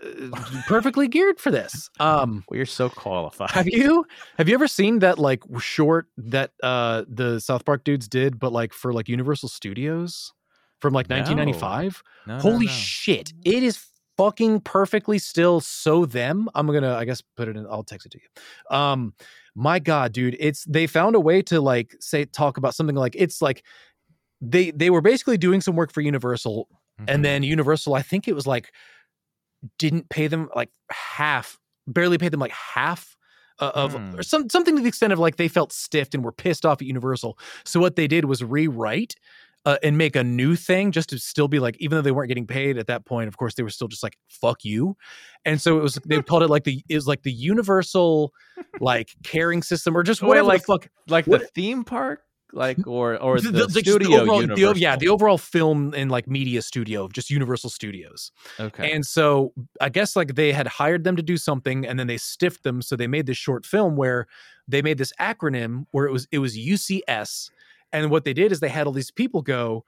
uh, 0.02 0.60
perfectly 0.66 1.08
geared 1.08 1.40
for 1.40 1.50
this. 1.50 1.90
Um, 1.98 2.44
We're 2.50 2.64
so 2.64 2.88
qualified. 2.88 3.50
have 3.50 3.66
you 3.68 4.04
have 4.38 4.48
you 4.48 4.54
ever 4.54 4.68
seen 4.68 5.00
that 5.00 5.18
like 5.18 5.42
short 5.58 6.06
that 6.16 6.52
uh 6.62 7.04
the 7.08 7.40
South 7.40 7.64
Park 7.64 7.84
dudes 7.84 8.08
did, 8.08 8.38
but 8.38 8.52
like 8.52 8.72
for 8.72 8.92
like 8.92 9.08
Universal 9.08 9.48
Studios 9.48 10.32
from 10.80 10.94
like 10.94 11.08
1995? 11.10 12.02
No, 12.26 12.36
no, 12.36 12.40
Holy 12.40 12.66
no. 12.66 12.72
shit! 12.72 13.32
It 13.44 13.62
is 13.64 13.84
fucking 14.18 14.60
perfectly 14.60 15.18
still 15.18 15.60
so 15.60 16.04
them. 16.04 16.48
I'm 16.54 16.66
gonna 16.66 16.94
I 16.94 17.06
guess 17.06 17.22
put 17.36 17.48
it 17.48 17.56
in. 17.56 17.66
I'll 17.70 17.84
text 17.84 18.04
it 18.06 18.12
to 18.12 18.18
you. 18.18 18.76
Um, 18.76 19.14
my 19.54 19.78
god, 19.78 20.12
dude, 20.12 20.36
it's 20.38 20.64
they 20.64 20.86
found 20.86 21.16
a 21.16 21.20
way 21.20 21.40
to 21.42 21.60
like 21.60 21.96
say 22.00 22.26
talk 22.26 22.58
about 22.58 22.74
something 22.74 22.96
like 22.96 23.14
it's 23.16 23.40
like 23.40 23.64
they 24.42 24.70
they 24.72 24.90
were 24.90 25.00
basically 25.00 25.38
doing 25.38 25.60
some 25.62 25.74
work 25.76 25.92
for 25.92 26.02
Universal 26.02 26.68
Mhm. 27.00 27.04
and 27.08 27.24
then 27.24 27.42
Universal, 27.44 27.94
I 27.94 28.02
think 28.02 28.26
it 28.28 28.34
was 28.34 28.46
like 28.46 28.72
didn't 29.78 30.08
pay 30.08 30.26
them 30.26 30.48
like 30.54 30.70
half, 30.90 31.58
barely 31.86 32.18
paid 32.18 32.32
them 32.32 32.40
like 32.40 32.52
half 32.52 33.16
uh, 33.60 33.72
of 33.74 33.96
or 34.16 34.22
some 34.22 34.48
something 34.48 34.76
to 34.76 34.82
the 34.82 34.88
extent 34.88 35.12
of 35.12 35.18
like 35.18 35.36
they 35.36 35.48
felt 35.48 35.72
stiffed 35.72 36.14
and 36.14 36.24
were 36.24 36.32
pissed 36.32 36.64
off 36.64 36.80
at 36.80 36.86
Universal. 36.86 37.38
So 37.64 37.80
what 37.80 37.96
they 37.96 38.06
did 38.06 38.24
was 38.24 38.42
rewrite 38.44 39.14
uh, 39.68 39.76
and 39.82 39.98
make 39.98 40.16
a 40.16 40.24
new 40.24 40.56
thing 40.56 40.92
just 40.92 41.08
to 41.10 41.18
still 41.18 41.48
be 41.48 41.58
like, 41.58 41.76
even 41.78 41.96
though 41.96 42.02
they 42.02 42.10
weren't 42.12 42.28
getting 42.28 42.46
paid 42.46 42.78
at 42.78 42.86
that 42.86 43.04
point, 43.04 43.28
of 43.28 43.36
course 43.36 43.54
they 43.54 43.62
were 43.62 43.70
still 43.70 43.88
just 43.88 44.02
like 44.02 44.16
fuck 44.28 44.64
you. 44.64 44.96
And 45.44 45.60
so 45.60 45.78
it 45.78 45.82
was 45.82 45.94
they 46.06 46.22
called 46.22 46.42
it 46.42 46.48
like 46.50 46.64
the 46.64 46.82
it 46.88 46.94
was 46.94 47.06
like 47.06 47.22
the 47.22 47.32
Universal 47.32 48.32
like 48.80 49.14
caring 49.24 49.62
system 49.62 49.96
or 49.96 50.02
just 50.02 50.22
whatever 50.22 50.46
like 50.48 50.62
the 50.62 50.66
fuck 50.66 50.88
like 51.08 51.24
the 51.26 51.38
theme 51.54 51.84
park, 51.84 52.22
like 52.52 52.78
or 52.86 53.16
or 53.20 53.38
the, 53.40 53.50
the- 53.50 53.52
the- 53.52 53.58
just 53.66 53.74
the 53.74 53.80
studio 53.80 54.20
overall- 54.22 54.40
the- 54.56 54.80
yeah, 54.80 54.96
the 54.96 55.08
overall 55.08 55.38
film 55.38 55.92
and 55.94 56.10
like 56.10 56.26
media 56.26 56.62
studio 56.62 57.04
of 57.04 57.12
just 57.12 57.28
Universal 57.30 57.70
Studios. 57.70 58.32
okay. 58.58 58.90
And 58.92 59.04
so 59.04 59.52
I 59.80 59.88
guess 59.90 60.16
like 60.16 60.34
they 60.34 60.52
had 60.52 60.66
hired 60.66 61.04
them 61.04 61.16
to 61.16 61.22
do 61.22 61.36
something 61.36 61.86
and 61.86 61.98
then 61.98 62.06
they 62.06 62.16
stiffed 62.16 62.62
them. 62.64 62.80
So 62.80 62.96
they 62.96 63.06
made 63.06 63.26
this 63.26 63.36
short 63.36 63.66
film 63.66 63.96
where 63.96 64.26
they 64.66 64.80
made 64.82 64.98
this 64.98 65.12
acronym 65.20 65.84
where 65.92 66.06
it 66.06 66.12
was 66.12 66.26
it 66.32 66.38
was 66.38 66.56
UCS. 66.56 67.50
And 67.92 68.10
what 68.10 68.24
they 68.24 68.32
did 68.34 68.52
is 68.52 68.60
they 68.60 68.68
had 68.68 68.86
all 68.86 68.92
these 68.92 69.10
people 69.10 69.42
go, 69.42 69.84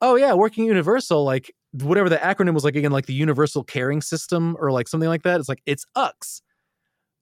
Oh 0.00 0.14
yeah, 0.16 0.32
working 0.34 0.64
Universal, 0.64 1.24
like 1.24 1.52
whatever 1.72 2.08
the 2.08 2.16
acronym 2.18 2.54
was 2.54 2.64
like 2.64 2.76
again, 2.76 2.92
like 2.92 3.06
the 3.06 3.14
Universal 3.14 3.64
Caring 3.64 4.00
System 4.00 4.56
or 4.60 4.70
like 4.70 4.86
something 4.88 5.08
like 5.08 5.22
that. 5.24 5.40
It's 5.40 5.48
like 5.48 5.62
it's 5.66 5.84
UX. 5.96 6.40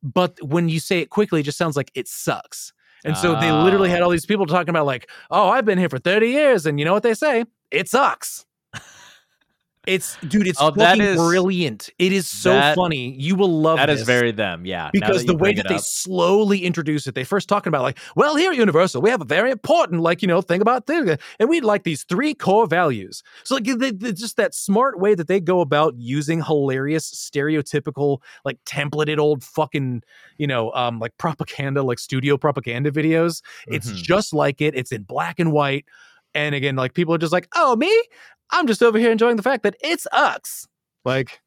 But 0.02 0.36
when 0.42 0.68
you 0.68 0.78
say 0.78 1.00
it 1.00 1.10
quickly, 1.10 1.40
it 1.40 1.44
just 1.44 1.58
sounds 1.58 1.76
like 1.76 1.90
it 1.94 2.06
sucks. 2.06 2.72
And 3.04 3.16
so 3.16 3.38
they 3.40 3.52
literally 3.52 3.88
had 3.88 4.00
Ah. 4.02 4.04
all 4.04 4.10
these 4.10 4.26
people 4.26 4.46
talking 4.46 4.68
about 4.70 4.84
like, 4.86 5.08
oh, 5.30 5.48
I've 5.48 5.64
been 5.64 5.78
here 5.78 5.88
for 5.88 5.98
30 5.98 6.28
years. 6.28 6.66
And 6.66 6.78
you 6.78 6.84
know 6.84 6.92
what 6.92 7.02
they 7.02 7.14
say? 7.14 7.44
It 7.70 7.88
sucks. 7.88 8.44
It's 9.86 10.16
dude, 10.26 10.48
it's 10.48 10.60
Oh, 10.60 10.72
fucking 10.72 11.00
is- 11.00 11.16
brilliant. 11.16 11.90
It 11.98 12.12
is 12.12 12.28
so 12.28 12.50
that- 12.52 12.74
funny. 12.74 13.14
You 13.18 13.36
will 13.36 13.60
love 13.60 13.76
that 13.78 13.88
is 13.88 14.00
this 14.00 14.06
very 14.06 14.32
them. 14.32 14.66
Yeah. 14.66 14.90
because 14.92 15.24
the 15.24 15.36
way 15.36 15.54
that 15.54 15.68
they 15.68 15.76
up- 15.76 15.80
slowly 15.80 16.64
introduce 16.64 17.06
it, 17.06 17.14
they 17.14 17.22
first 17.24 17.48
talking 17.48 17.68
about 17.68 17.82
like, 17.82 17.98
well, 18.16 18.34
here 18.36 18.50
at 18.50 18.56
Universal, 18.56 19.00
we 19.00 19.10
have 19.10 19.20
a 19.20 19.24
very 19.24 19.50
important, 19.52 20.00
like, 20.02 20.22
you 20.22 20.28
know, 20.28 20.40
thing 20.42 20.60
about 20.60 20.86
this, 20.86 21.18
and 21.38 21.48
we 21.48 21.60
like 21.60 21.84
these 21.84 22.02
three 22.04 22.34
core 22.34 22.66
values. 22.66 23.22
So 23.44 23.54
like, 23.54 23.64
they, 23.64 23.92
they- 23.92 24.12
just 24.12 24.36
that 24.38 24.54
smart 24.54 24.98
way 24.98 25.14
that 25.14 25.28
they 25.28 25.38
go 25.40 25.60
about 25.60 25.94
using 25.96 26.42
hilarious, 26.42 27.08
stereotypical, 27.10 28.18
like 28.44 28.58
templated 28.64 29.18
old 29.18 29.44
fucking, 29.44 30.02
you 30.38 30.46
know, 30.46 30.72
um, 30.72 30.98
like 30.98 31.16
propaganda, 31.18 31.82
like 31.82 31.98
studio 31.98 32.36
propaganda 32.36 32.90
videos. 32.90 33.40
It's 33.68 33.90
Mhm. 33.90 34.02
just 34.02 34.32
like 34.34 34.60
it. 34.60 34.74
It's 34.74 34.90
in 34.92 35.02
black 35.04 35.38
and 35.38 35.52
white. 35.52 35.84
And 36.36 36.54
again, 36.54 36.76
like 36.76 36.94
people 36.94 37.14
are 37.14 37.18
just 37.18 37.32
like, 37.32 37.48
oh, 37.56 37.74
me? 37.76 37.90
I'm 38.50 38.66
just 38.66 38.82
over 38.82 38.98
here 38.98 39.10
enjoying 39.10 39.36
the 39.36 39.42
fact 39.42 39.62
that 39.62 39.74
it's 39.82 40.06
us. 40.12 40.68
Like, 41.04 41.40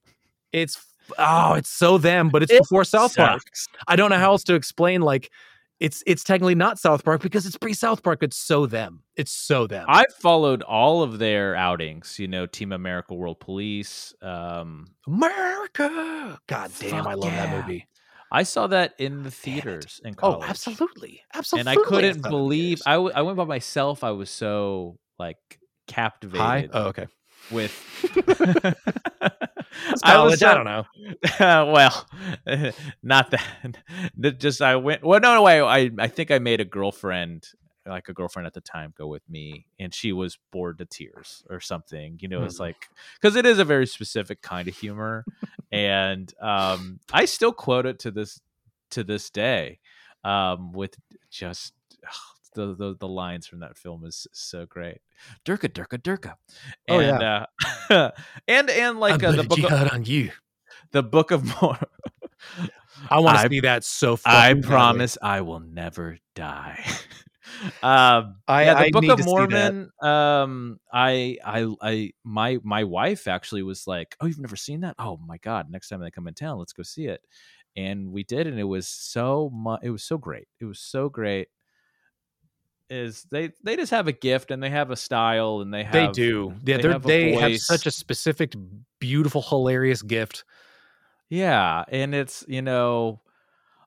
it's 0.52 0.84
oh, 1.18 1.54
it's 1.54 1.70
so 1.70 1.98
them, 1.98 2.30
but 2.30 2.44
it's 2.44 2.52
It 2.52 2.60
before 2.64 2.84
South 2.84 3.16
Park. 3.16 3.42
sucks. 3.44 3.68
I 3.88 3.96
don't 3.96 4.10
know 4.10 4.18
how 4.18 4.32
else 4.32 4.44
to 4.46 4.56
explain. 4.56 5.02
Like, 5.02 5.32
it's 5.80 6.04
it's 6.08 6.24
technically 6.24 6.56
not 6.56 6.80
South 6.80 7.06
Park 7.06 7.22
because 7.22 7.46
it's 7.46 7.56
pre 7.56 7.74
South 7.74 8.04
Park. 8.04 8.24
It's 8.24 8.36
so 8.36 8.66
them. 8.66 9.04
It's 9.16 9.32
so 9.32 9.68
them. 9.68 9.86
I've 9.88 10.14
followed 10.20 10.62
all 10.64 11.04
of 11.04 11.20
their 11.20 11.56
outings. 11.56 12.18
You 12.20 12.28
know, 12.28 12.46
Team 12.48 12.72
America, 12.72 13.14
World 13.14 13.40
Police. 13.40 14.14
Um, 14.22 14.88
America. 15.08 16.40
God 16.48 16.72
damn, 16.80 17.08
I 17.08 17.14
love 17.14 17.32
that 17.32 17.56
movie. 17.56 17.88
I 18.32 18.44
saw 18.44 18.68
that 18.68 18.94
in 19.00 19.24
the 19.24 19.32
theaters 19.32 20.02
in 20.04 20.16
Oh, 20.22 20.44
absolutely, 20.44 21.24
absolutely. 21.34 21.72
And 21.72 21.80
I 21.80 21.84
couldn't 21.84 22.22
believe 22.22 22.80
years. 22.80 22.84
I, 22.86 22.94
w- 22.94 23.14
I 23.16 23.22
went 23.22 23.38
by 23.38 23.46
myself. 23.46 24.04
I 24.04 24.12
was 24.12 24.30
so 24.30 25.00
like 25.18 25.38
captivated 25.88 26.42
Hi. 26.42 26.70
Oh, 26.72 26.88
okay. 26.90 27.08
with. 27.52 27.74
It's 29.92 30.02
I 30.04 30.24
was 30.24 30.42
I 30.44 30.54
don't 30.54 30.66
know. 30.66 30.86
well, 31.40 32.08
not 33.04 33.32
that. 33.32 33.78
that 34.18 34.40
Just 34.40 34.62
I 34.62 34.76
went. 34.76 35.04
Well, 35.04 35.20
no, 35.20 35.36
no 35.36 35.44
way. 35.44 35.62
I 35.62 35.90
I 35.98 36.08
think 36.08 36.32
I 36.32 36.40
made 36.40 36.62
a 36.62 36.66
girlfriend, 36.66 37.48
like 37.86 38.10
a 38.10 38.14
girlfriend 38.14 38.46
at 38.48 38.54
the 38.54 38.62
time, 38.62 38.94
go 38.98 39.08
with 39.08 39.28
me, 39.30 39.66
and 39.80 39.94
she 39.94 40.12
was 40.12 40.38
bored 40.52 40.78
to 40.80 40.86
tears 40.86 41.44
or 41.50 41.60
something. 41.60 42.18
You 42.22 42.28
know, 42.28 42.44
it's 42.44 42.58
Hmm. 42.58 42.64
like 42.64 42.88
because 43.20 43.36
it 43.36 43.46
is 43.46 43.60
a 43.60 43.66
very 43.66 43.88
specific 43.88 44.42
kind 44.42 44.68
of 44.68 44.76
humor, 44.78 45.26
and 45.72 46.34
um, 46.42 47.00
I 47.12 47.26
still 47.26 47.52
quote 47.54 47.86
it 47.86 48.00
to 48.00 48.12
this 48.12 48.40
to 48.92 49.04
this 49.04 49.30
day, 49.30 49.80
um, 50.24 50.72
with 50.74 50.96
just. 51.30 51.74
The, 52.56 52.74
the 52.74 52.96
the 53.00 53.08
lines 53.08 53.46
from 53.46 53.60
that 53.60 53.78
film 53.78 54.04
is 54.06 54.26
so 54.34 54.66
great. 54.66 55.02
Durka, 55.46 55.70
Durka, 55.70 56.00
Durka. 56.02 56.34
Oh, 56.90 57.00
And, 57.00 57.22
uh, 57.22 57.46
and 58.48 58.70
and 58.72 59.00
like 59.00 59.24
uh, 59.24 59.32
the 59.34 59.44
book 59.44 59.60
of, 59.64 59.94
on 59.94 60.04
you. 60.04 60.32
the 60.92 61.04
book 61.04 61.30
of 61.30 61.62
more 61.62 61.78
I 63.12 63.20
want 63.20 63.38
to 63.40 63.50
see 63.50 63.60
that 63.62 63.84
so. 63.84 64.18
I 64.26 64.56
promise 64.56 65.16
I 65.22 65.42
will 65.42 65.60
never 65.60 66.18
die. 66.34 66.84
um, 67.84 68.36
I, 68.48 68.66
yeah, 68.66 68.74
the 68.74 68.80
I 68.80 68.92
Book 68.92 69.10
of 69.10 69.18
to 69.18 69.24
see 69.24 69.30
that. 69.30 69.74
Mormon. 69.74 69.90
Um, 70.02 70.80
I, 70.92 71.38
I, 71.46 71.68
I, 71.82 72.12
my, 72.24 72.60
my 72.64 72.84
wife 72.84 73.28
actually 73.28 73.64
was 73.64 73.88
like, 73.88 74.16
"Oh, 74.20 74.26
you've 74.26 74.40
never 74.40 74.56
seen 74.56 74.82
that? 74.82 74.96
Oh 75.00 75.18
my 75.26 75.38
god! 75.38 75.70
Next 75.70 75.90
time 75.90 76.02
they 76.02 76.12
come 76.12 76.28
in 76.28 76.34
town, 76.34 76.58
let's 76.60 76.74
go 76.74 76.84
see 76.84 77.06
it." 77.08 77.22
And 77.76 78.12
we 78.12 78.24
did, 78.24 78.48
and 78.48 78.60
it 78.60 78.64
was 78.64 78.88
so 78.88 79.50
much. 79.54 79.82
It 79.84 79.92
was 79.92 80.04
so 80.04 80.18
great. 80.18 80.48
It 80.60 80.66
was 80.66 80.80
so 80.80 81.10
great. 81.10 81.48
Is 82.90 83.28
they 83.30 83.52
they 83.64 83.76
just 83.76 83.92
have 83.92 84.08
a 84.08 84.12
gift 84.12 84.50
and 84.50 84.64
they 84.64 84.72
have 84.72 84.90
a 84.90 84.96
style 84.96 85.62
and 85.62 85.72
they 85.72 85.84
have 85.84 85.94
They 85.94 86.08
do. 86.08 86.56
Yeah, 86.66 86.78
they 86.78 86.84
they 86.84 86.90
have 86.90 87.04
they 87.04 87.32
have 87.34 87.56
such 87.58 87.86
a 87.86 87.92
specific, 87.92 88.56
beautiful, 89.00 89.44
hilarious 89.44 90.02
gift. 90.02 90.44
Yeah, 91.30 91.84
and 91.90 92.16
it's 92.16 92.44
you 92.48 92.64
know, 92.64 93.22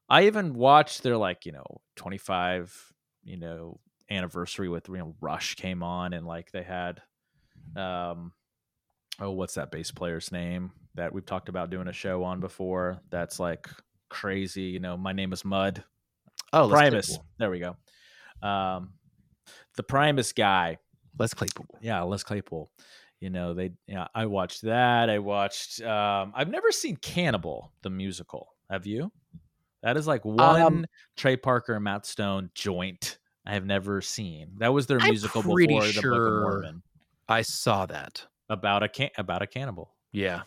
I 0.09 0.27
even 0.27 0.55
watched 0.55 1.03
their 1.03 1.17
like 1.17 1.47
you 1.47 1.53
know 1.53 1.81
twenty 1.97 2.19
five 2.19 2.93
you 3.25 3.37
know 3.37 3.79
anniversary 4.11 4.69
with 4.69 4.89
you 4.89 4.99
know 4.99 5.15
Rush 5.21 5.55
came 5.55 5.83
on 5.83 6.13
and 6.13 6.27
like 6.27 6.51
they 6.53 6.63
had 6.63 7.01
um 7.77 8.33
oh 9.21 9.31
what's 9.31 9.55
that 9.55 9.71
bass 9.71 9.91
player's 9.91 10.33
name 10.33 10.73
that 10.95 11.13
we've 11.13 11.25
talked 11.25 11.49
about 11.49 11.71
doing 11.71 11.89
a 11.89 11.93
show 11.93 12.25
on 12.25 12.41
before? 12.41 13.01
That's 13.11 13.39
like 13.41 13.69
crazy 14.11 14.63
you 14.65 14.81
know 14.81 14.97
my 14.97 15.13
name 15.13 15.33
is 15.33 15.45
Mud. 15.45 15.83
Oh, 16.53 16.69
Primus. 16.69 17.19
There 17.39 17.51
we 17.51 17.61
go. 17.61 17.77
Um 18.47 18.95
the 19.77 19.83
Primus 19.83 20.33
guy. 20.33 20.79
Les 21.19 21.33
Claypool. 21.35 21.67
yeah 21.81 22.03
Les 22.03 22.23
Claypool 22.23 22.71
you 23.21 23.31
know 23.31 23.55
they 23.55 23.71
yeah 23.87 24.09
I 24.15 24.27
watched 24.27 24.63
that. 24.63 25.09
I 25.09 25.21
watched 25.21 25.81
um 25.81 26.33
I've 26.35 26.51
never 26.51 26.73
seen 26.73 26.97
Cannibal 26.97 27.73
the 27.83 27.91
musical. 27.91 28.49
Have 28.69 28.87
you 28.87 29.13
that 29.83 29.97
is 29.97 30.07
like 30.07 30.25
one 30.25 30.61
Um, 30.61 30.87
Trey 31.17 31.37
Parker 31.37 31.75
and 31.75 31.85
Matt 31.85 32.07
Stone 32.07 32.51
joint 32.55 33.19
I 33.45 33.55
have 33.55 33.67
never 33.67 34.01
seen. 34.01 34.53
That 34.59 34.73
was 34.73 34.87
their 34.87 35.01
I'm 35.01 35.09
musical 35.09 35.43
before 35.43 35.57
pretty 35.57 35.75
the 35.75 36.01
Book 36.01 36.05
of 36.05 36.43
Mormon 36.43 36.83
I 37.29 37.43
saw 37.43 37.87
that. 37.87 38.27
about 38.49 38.83
a 38.83 38.89
can- 38.89 39.11
about 39.19 39.43
a 39.43 39.47
cannibal. 39.47 39.95
Yeah. 40.13 40.43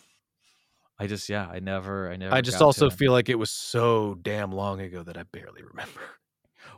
I 0.97 1.07
just 1.07 1.27
yeah, 1.27 1.47
I 1.51 1.59
never 1.59 2.09
I 2.09 2.15
never. 2.15 2.33
I 2.33 2.39
just 2.41 2.61
also 2.61 2.89
feel 2.89 3.11
like 3.11 3.27
it 3.27 3.35
was 3.35 3.51
so 3.51 4.17
damn 4.21 4.51
long 4.51 4.79
ago 4.79 5.03
that 5.03 5.17
I 5.17 5.23
barely 5.23 5.61
remember. 5.61 5.99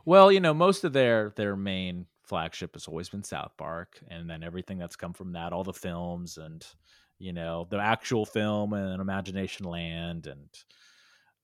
well, 0.04 0.32
you 0.32 0.40
know, 0.40 0.52
most 0.52 0.82
of 0.82 0.92
their 0.92 1.32
their 1.36 1.54
main 1.54 2.06
flagship 2.24 2.74
has 2.74 2.88
always 2.88 3.08
been 3.08 3.22
South 3.22 3.52
Park, 3.56 4.00
and 4.08 4.28
then 4.28 4.42
everything 4.42 4.76
that's 4.76 4.96
come 4.96 5.12
from 5.12 5.32
that, 5.34 5.52
all 5.52 5.62
the 5.62 5.72
films 5.72 6.36
and 6.36 6.66
you 7.20 7.32
know 7.32 7.68
the 7.70 7.78
actual 7.78 8.26
film 8.26 8.72
and 8.72 9.00
Imagination 9.00 9.66
Land 9.66 10.26
and 10.26 10.48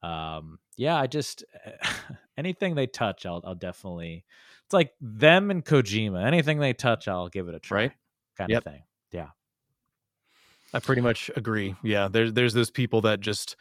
um 0.04 0.58
yeah, 0.76 0.96
I 0.96 1.06
just 1.06 1.44
anything 2.36 2.74
they 2.74 2.86
touch, 2.86 3.26
I'll 3.26 3.42
I'll 3.44 3.54
definitely. 3.54 4.24
It's 4.66 4.72
like 4.72 4.92
them 5.00 5.50
and 5.50 5.64
Kojima. 5.64 6.24
Anything 6.26 6.58
they 6.58 6.72
touch, 6.72 7.06
I'll 7.06 7.28
give 7.28 7.48
it 7.48 7.54
a 7.54 7.58
try. 7.60 7.78
Right. 7.78 7.92
Kind 8.38 8.50
Yep. 8.50 8.58
of 8.66 8.72
thing. 8.72 8.82
Yeah. 9.12 9.28
I 10.72 10.80
pretty 10.80 11.02
much 11.02 11.30
agree. 11.36 11.76
Yeah, 11.82 12.08
there's 12.08 12.32
there's 12.32 12.52
those 12.54 12.70
people 12.70 13.02
that 13.02 13.20
just 13.20 13.56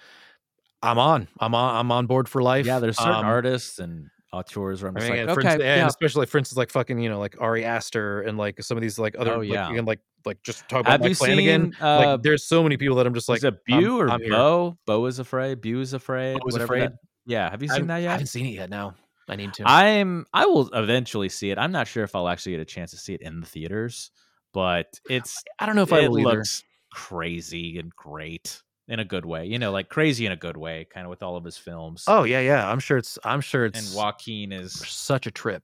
I'm 0.82 0.97
on. 0.97 1.27
I'm 1.39 1.53
on 1.53 1.75
I'm 1.75 1.91
on 1.91 2.08
board 2.08 2.27
for 2.27 2.41
life. 2.41 2.65
Yeah, 2.65 2.79
there's 2.79 2.97
certain 2.97 3.13
Um, 3.13 3.25
artists 3.25 3.77
and 3.79 4.10
auteurs 4.32 4.82
where 4.82 4.89
I'm 4.89 4.97
I 4.97 5.01
just 5.01 5.12
mean, 5.12 5.19
like, 5.27 5.38
okay, 5.38 5.47
instance, 5.47 5.63
and 5.63 5.79
yeah. 5.82 5.88
especially 5.88 6.25
for 6.25 6.39
instance, 6.39 6.58
like 6.58 6.71
fucking, 6.71 6.97
you 6.99 7.10
know, 7.10 7.19
like 7.19 7.36
Ari 7.39 7.65
Aster 7.65 8.21
and 8.21 8.38
like 8.38 8.62
some 8.63 8.77
of 8.77 8.82
these 8.82 8.97
like 8.97 9.15
other, 9.19 9.34
Oh, 9.36 9.39
like, 9.39 9.49
yeah. 9.49 9.69
and 9.69 9.86
like 9.86 9.99
like 10.26 10.42
just 10.44 10.68
talk 10.70 10.82
about 10.82 10.92
Have 10.92 11.02
Mike 11.02 11.18
Flanagan. 11.18 11.74
seen? 11.74 11.82
Uh, 11.82 11.98
like, 12.14 12.22
there's 12.24 12.44
so 12.46 12.64
many 12.64 12.78
people 12.78 12.96
that 12.98 13.08
I'm 13.08 13.14
just 13.14 13.28
like, 13.30 13.38
is 13.40 13.44
it 13.44 13.56
I'm- 13.70 13.82
Bew 13.82 14.00
or 14.00 14.10
I'm 14.10 14.20
here. 14.22 14.30
Beau? 14.32 14.78
Beau 14.86 15.06
is 15.06 15.20
afraid. 15.20 15.62
Bew 15.62 15.80
is 15.82 15.94
afraid. 15.94 16.40
Beau 16.40 16.48
is 16.48 16.56
Afraid? 16.56 16.84
that- 16.84 16.94
Yeah. 17.26 17.50
Have 17.50 17.62
you 17.62 17.68
seen 17.68 17.74
haven't- 17.76 17.88
that 17.88 17.98
yet? 18.02 18.10
I 18.10 18.12
haven't 18.14 18.28
seen 18.28 18.46
it 18.46 18.52
yet. 18.56 18.70
No, 18.70 18.94
I 19.30 19.36
need 19.36 19.54
to. 19.54 19.64
I'm. 19.66 20.26
I 20.34 20.46
will 20.46 20.70
eventually 20.74 21.30
see 21.30 21.50
it. 21.52 21.58
I'm 21.58 21.72
not 21.72 21.88
sure 21.88 22.04
if 22.04 22.16
I'll 22.16 22.28
actually 22.30 22.54
get 22.54 22.62
a 22.62 22.66
chance 22.66 22.92
to 22.92 22.98
see 22.98 23.14
it 23.14 23.22
in 23.22 23.40
the 23.42 23.46
theaters, 23.48 24.12
but 24.54 25.00
it's 25.10 25.44
I 25.60 25.66
don't 25.66 25.76
know 25.76 25.84
if 25.84 25.94
I 25.94 26.02
it 26.02 26.10
will 26.12 26.20
either. 26.20 26.38
looks 26.38 26.64
crazy 26.92 27.80
and 27.80 27.90
great 27.96 28.62
in 28.88 29.00
a 29.00 29.06
good 29.06 29.26
way. 29.26 29.46
You 29.46 29.60
know, 29.60 29.72
like 29.72 29.90
crazy 29.90 30.26
in 30.26 30.32
a 30.32 30.36
good 30.38 30.58
way, 30.58 30.86
kind 30.94 31.06
of 31.06 31.10
with 31.10 31.24
all 31.24 31.36
of 31.38 31.44
his 31.46 31.58
films. 31.58 32.04
Oh 32.08 32.24
yeah, 32.24 32.40
yeah. 32.42 32.70
I'm 32.70 32.80
sure 32.80 32.98
it's. 32.98 33.18
I'm 33.24 33.42
sure 33.42 33.66
it's. 33.66 33.80
and 33.94 33.98
Joaquin 33.98 34.52
is 34.52 34.74
such 34.74 35.26
a 35.28 35.32
trip. 35.32 35.64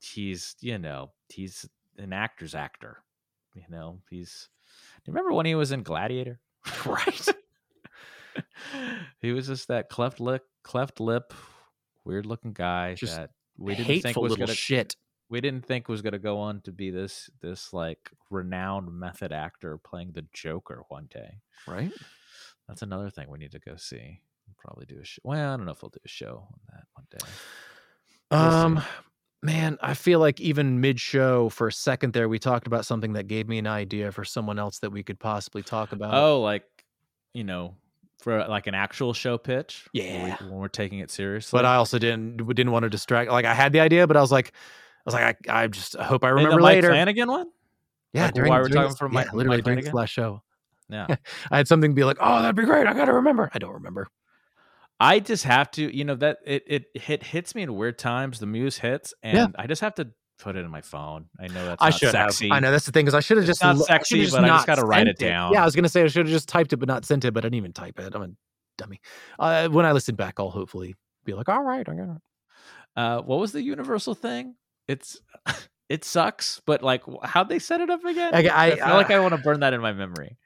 he's 0.00 0.54
you 0.60 0.78
know 0.78 1.10
he's 1.28 1.68
an 1.98 2.12
actor's 2.12 2.54
actor. 2.54 2.98
You 3.58 3.74
know 3.74 4.00
he's. 4.10 4.48
Do 5.04 5.10
you 5.10 5.14
remember 5.14 5.32
when 5.34 5.46
he 5.46 5.54
was 5.54 5.72
in 5.72 5.82
Gladiator? 5.82 6.40
right. 6.86 7.28
he 9.20 9.32
was 9.32 9.46
just 9.46 9.68
that 9.68 9.88
cleft 9.88 10.20
lip, 10.20 10.44
cleft 10.62 11.00
lip, 11.00 11.32
weird 12.04 12.26
looking 12.26 12.52
guy 12.52 12.94
Just 12.94 13.16
that 13.16 13.30
we 13.56 13.74
didn't 13.74 14.02
think 14.02 14.16
was 14.16 14.36
gonna 14.36 14.54
shit. 14.54 14.96
we 15.28 15.40
didn't 15.40 15.66
think 15.66 15.88
was 15.88 16.02
gonna 16.02 16.18
go 16.18 16.38
on 16.38 16.60
to 16.62 16.72
be 16.72 16.90
this 16.90 17.28
this 17.40 17.72
like 17.72 18.10
renowned 18.30 18.92
method 18.92 19.32
actor 19.32 19.78
playing 19.78 20.12
the 20.12 20.24
Joker 20.32 20.84
one 20.88 21.08
day. 21.10 21.40
Right. 21.66 21.92
That's 22.68 22.82
another 22.82 23.10
thing 23.10 23.30
we 23.30 23.38
need 23.38 23.52
to 23.52 23.58
go 23.58 23.76
see. 23.76 24.20
We'll 24.46 24.56
probably 24.58 24.86
do 24.86 25.00
a 25.00 25.04
show. 25.04 25.20
Well, 25.24 25.54
I 25.54 25.56
don't 25.56 25.66
know 25.66 25.72
if 25.72 25.82
we'll 25.82 25.90
do 25.90 26.00
a 26.04 26.08
show 26.08 26.46
on 26.52 26.60
that 26.72 26.84
one 26.94 27.06
day. 27.10 27.18
We'll 28.30 28.50
see. 28.50 28.56
Um, 28.56 28.82
Man, 29.42 29.78
I 29.80 29.94
feel 29.94 30.18
like 30.18 30.40
even 30.40 30.80
mid-show 30.80 31.48
for 31.50 31.68
a 31.68 31.72
second 31.72 32.12
there, 32.12 32.28
we 32.28 32.40
talked 32.40 32.66
about 32.66 32.84
something 32.84 33.12
that 33.12 33.28
gave 33.28 33.48
me 33.48 33.58
an 33.58 33.68
idea 33.68 34.10
for 34.10 34.24
someone 34.24 34.58
else 34.58 34.80
that 34.80 34.90
we 34.90 35.02
could 35.04 35.18
possibly 35.20 35.62
talk 35.62 35.92
about. 35.92 36.12
oh, 36.14 36.40
like 36.40 36.64
you 37.34 37.44
know, 37.44 37.76
for 38.20 38.44
like 38.48 38.66
an 38.66 38.74
actual 38.74 39.12
show 39.12 39.38
pitch. 39.38 39.86
when 39.92 40.02
we- 40.24 40.28
Yeah. 40.30 40.36
when 40.42 40.54
we're 40.54 40.66
taking 40.68 40.98
it 40.98 41.10
seriously. 41.12 41.56
but 41.56 41.64
I 41.64 41.76
also 41.76 41.98
didn't 42.00 42.38
didn't 42.48 42.72
want 42.72 42.82
to 42.82 42.90
distract. 42.90 43.30
Like 43.30 43.44
I 43.44 43.54
had 43.54 43.72
the 43.72 43.78
idea, 43.80 44.06
but 44.08 44.16
I 44.16 44.20
was 44.20 44.32
like, 44.32 44.48
I 44.48 45.02
was 45.04 45.14
like, 45.14 45.48
I, 45.48 45.62
I 45.62 45.66
just 45.68 45.96
I 45.96 46.02
hope 46.04 46.24
I 46.24 46.30
In 46.30 46.36
the 46.36 46.42
remember 46.42 46.62
Mike 46.62 46.74
later. 46.76 46.88
Flanagan 46.88 47.28
one. 47.28 47.46
yeah, 48.12 48.24
like, 48.24 48.34
during, 48.34 48.50
why 48.50 48.58
we're 48.60 48.68
talking 48.70 48.96
from 48.96 49.12
yeah, 49.12 49.20
Mike- 49.20 49.32
literally 49.34 49.58
Mike 49.58 49.64
during 49.66 49.80
this 49.84 49.94
last 49.94 50.10
show. 50.10 50.42
Yeah. 50.88 51.06
I 51.50 51.58
had 51.58 51.68
something 51.68 51.92
to 51.92 51.94
be 51.94 52.02
like, 52.02 52.16
oh, 52.18 52.40
that'd 52.42 52.56
be 52.56 52.64
great. 52.64 52.86
I 52.88 52.94
got 52.94 53.04
to 53.04 53.12
remember. 53.12 53.50
I 53.54 53.58
don't 53.60 53.74
remember. 53.74 54.08
I 55.00 55.20
just 55.20 55.44
have 55.44 55.70
to, 55.72 55.96
you 55.96 56.04
know, 56.04 56.16
that 56.16 56.38
it 56.44 56.64
it 56.66 56.84
hit 56.94 57.22
hits 57.22 57.54
me 57.54 57.62
in 57.62 57.74
weird 57.74 57.98
times. 57.98 58.40
The 58.40 58.46
muse 58.46 58.78
hits, 58.78 59.14
and 59.22 59.36
Yeah. 59.36 59.46
I 59.56 59.66
just 59.66 59.80
have 59.82 59.94
to 59.96 60.08
put 60.40 60.56
it 60.56 60.60
in 60.64 60.70
my 60.70 60.80
phone. 60.80 61.26
I 61.38 61.48
know 61.48 61.64
that's 61.66 61.82
I 61.82 61.90
not 61.90 61.98
should 61.98 62.10
sexy. 62.12 62.48
have. 62.48 62.56
I 62.56 62.60
know 62.60 62.70
that's 62.70 62.86
the 62.86 62.92
thing 62.92 63.04
because 63.04 63.14
I 63.14 63.20
should 63.20 63.36
have 63.38 63.42
It's 63.48 63.58
just 63.58 63.62
not 63.62 63.76
lo- 63.76 63.84
sexy, 63.84 64.20
should've 64.24 64.32
but 64.40 64.44
I 64.44 64.48
just 64.48 64.66
gotta 64.66 64.84
write 64.84 65.06
it 65.08 65.18
down. 65.18 65.52
Yeah, 65.52 65.62
I 65.62 65.64
was 65.64 65.74
gonna 65.76 65.88
say 65.88 66.02
I 66.02 66.06
should 66.08 66.26
have 66.26 66.32
just 66.32 66.48
typed 66.48 66.72
it 66.72 66.76
but 66.78 66.88
not 66.88 67.04
sent 67.04 67.24
it, 67.24 67.32
but 67.32 67.44
I 67.44 67.46
didn't 67.46 67.56
even 67.56 67.72
type 67.72 67.98
it. 68.00 68.12
I'm 68.14 68.22
a 68.22 68.28
dummy. 68.76 69.00
Uh, 69.38 69.68
when 69.68 69.84
I 69.86 69.92
listen 69.92 70.14
back, 70.16 70.34
I'll 70.38 70.50
hopefully 70.50 70.94
be 71.24 71.32
like, 71.34 71.48
all 71.48 71.62
right, 71.62 71.88
I 71.88 71.94
got 71.94 72.08
it. 72.16 72.22
Uh, 72.96 73.20
what 73.22 73.38
was 73.38 73.52
the 73.52 73.62
universal 73.62 74.14
thing? 74.14 74.54
It's 74.88 75.20
it 75.88 76.04
sucks, 76.04 76.60
but 76.66 76.82
like 76.82 77.02
how'd 77.22 77.48
they 77.48 77.58
set 77.60 77.80
it 77.80 77.90
up 77.90 78.04
again? 78.04 78.34
I- 78.34 78.48
I- 78.70 78.74
feel 78.76 78.86
like 78.88 79.10
uh, 79.10 79.14
I 79.14 79.18
want 79.20 79.34
to 79.36 79.40
burn 79.42 79.60
that 79.60 79.74
in 79.74 79.80
my 79.80 79.92
memory. 79.92 80.36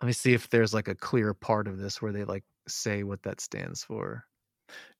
Let 0.00 0.06
me 0.06 0.12
see 0.14 0.32
if 0.32 0.48
there's 0.48 0.72
like 0.72 0.88
a 0.88 0.94
clear 0.94 1.34
part 1.34 1.68
of 1.68 1.78
this 1.78 2.00
where 2.00 2.12
they 2.12 2.24
like 2.24 2.44
say 2.68 3.02
what 3.02 3.22
that 3.24 3.40
stands 3.40 3.82
for. 3.84 4.24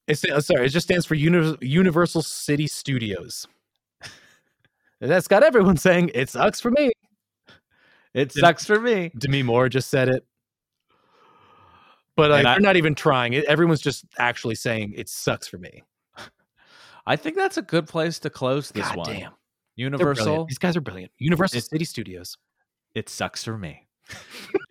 It's 0.06 0.24
uh, 0.24 0.40
sorry, 0.40 0.66
it 0.66 0.70
just 0.70 0.86
stands 0.86 1.06
for 1.06 1.14
Uni- 1.14 1.56
Universal 1.60 2.22
City 2.22 2.66
Studios. 2.66 3.46
That's 5.00 5.28
got 5.28 5.42
everyone 5.42 5.76
saying 5.76 6.10
it 6.14 6.28
sucks 6.28 6.60
for 6.60 6.70
me. 6.70 6.92
It 8.12 8.30
Did- 8.32 8.40
sucks 8.40 8.66
for 8.66 8.80
me. 8.80 9.12
Demi 9.16 9.42
Moore 9.42 9.68
just 9.68 9.88
said 9.88 10.08
it. 10.08 10.26
But 12.16 12.30
like, 12.30 12.44
I- 12.44 12.52
they're 12.54 12.60
not 12.60 12.76
even 12.76 12.94
trying. 12.94 13.32
It, 13.34 13.44
everyone's 13.44 13.80
just 13.80 14.04
actually 14.18 14.56
saying 14.56 14.94
it 14.96 15.08
sucks 15.08 15.46
for 15.48 15.58
me. 15.58 15.82
I 17.06 17.16
think 17.16 17.36
that's 17.36 17.56
a 17.56 17.62
good 17.62 17.86
place 17.88 18.18
to 18.20 18.30
close 18.30 18.70
this 18.70 18.86
God 18.88 18.96
one. 18.98 19.06
damn. 19.14 19.32
Universal. 19.76 20.44
These 20.46 20.58
guys 20.58 20.76
are 20.76 20.80
brilliant. 20.82 21.12
Universal 21.18 21.58
It- 21.58 21.64
City 21.64 21.84
Studios. 21.84 22.36
It 22.94 23.08
sucks 23.08 23.44
for 23.44 23.56
me. 23.56 23.86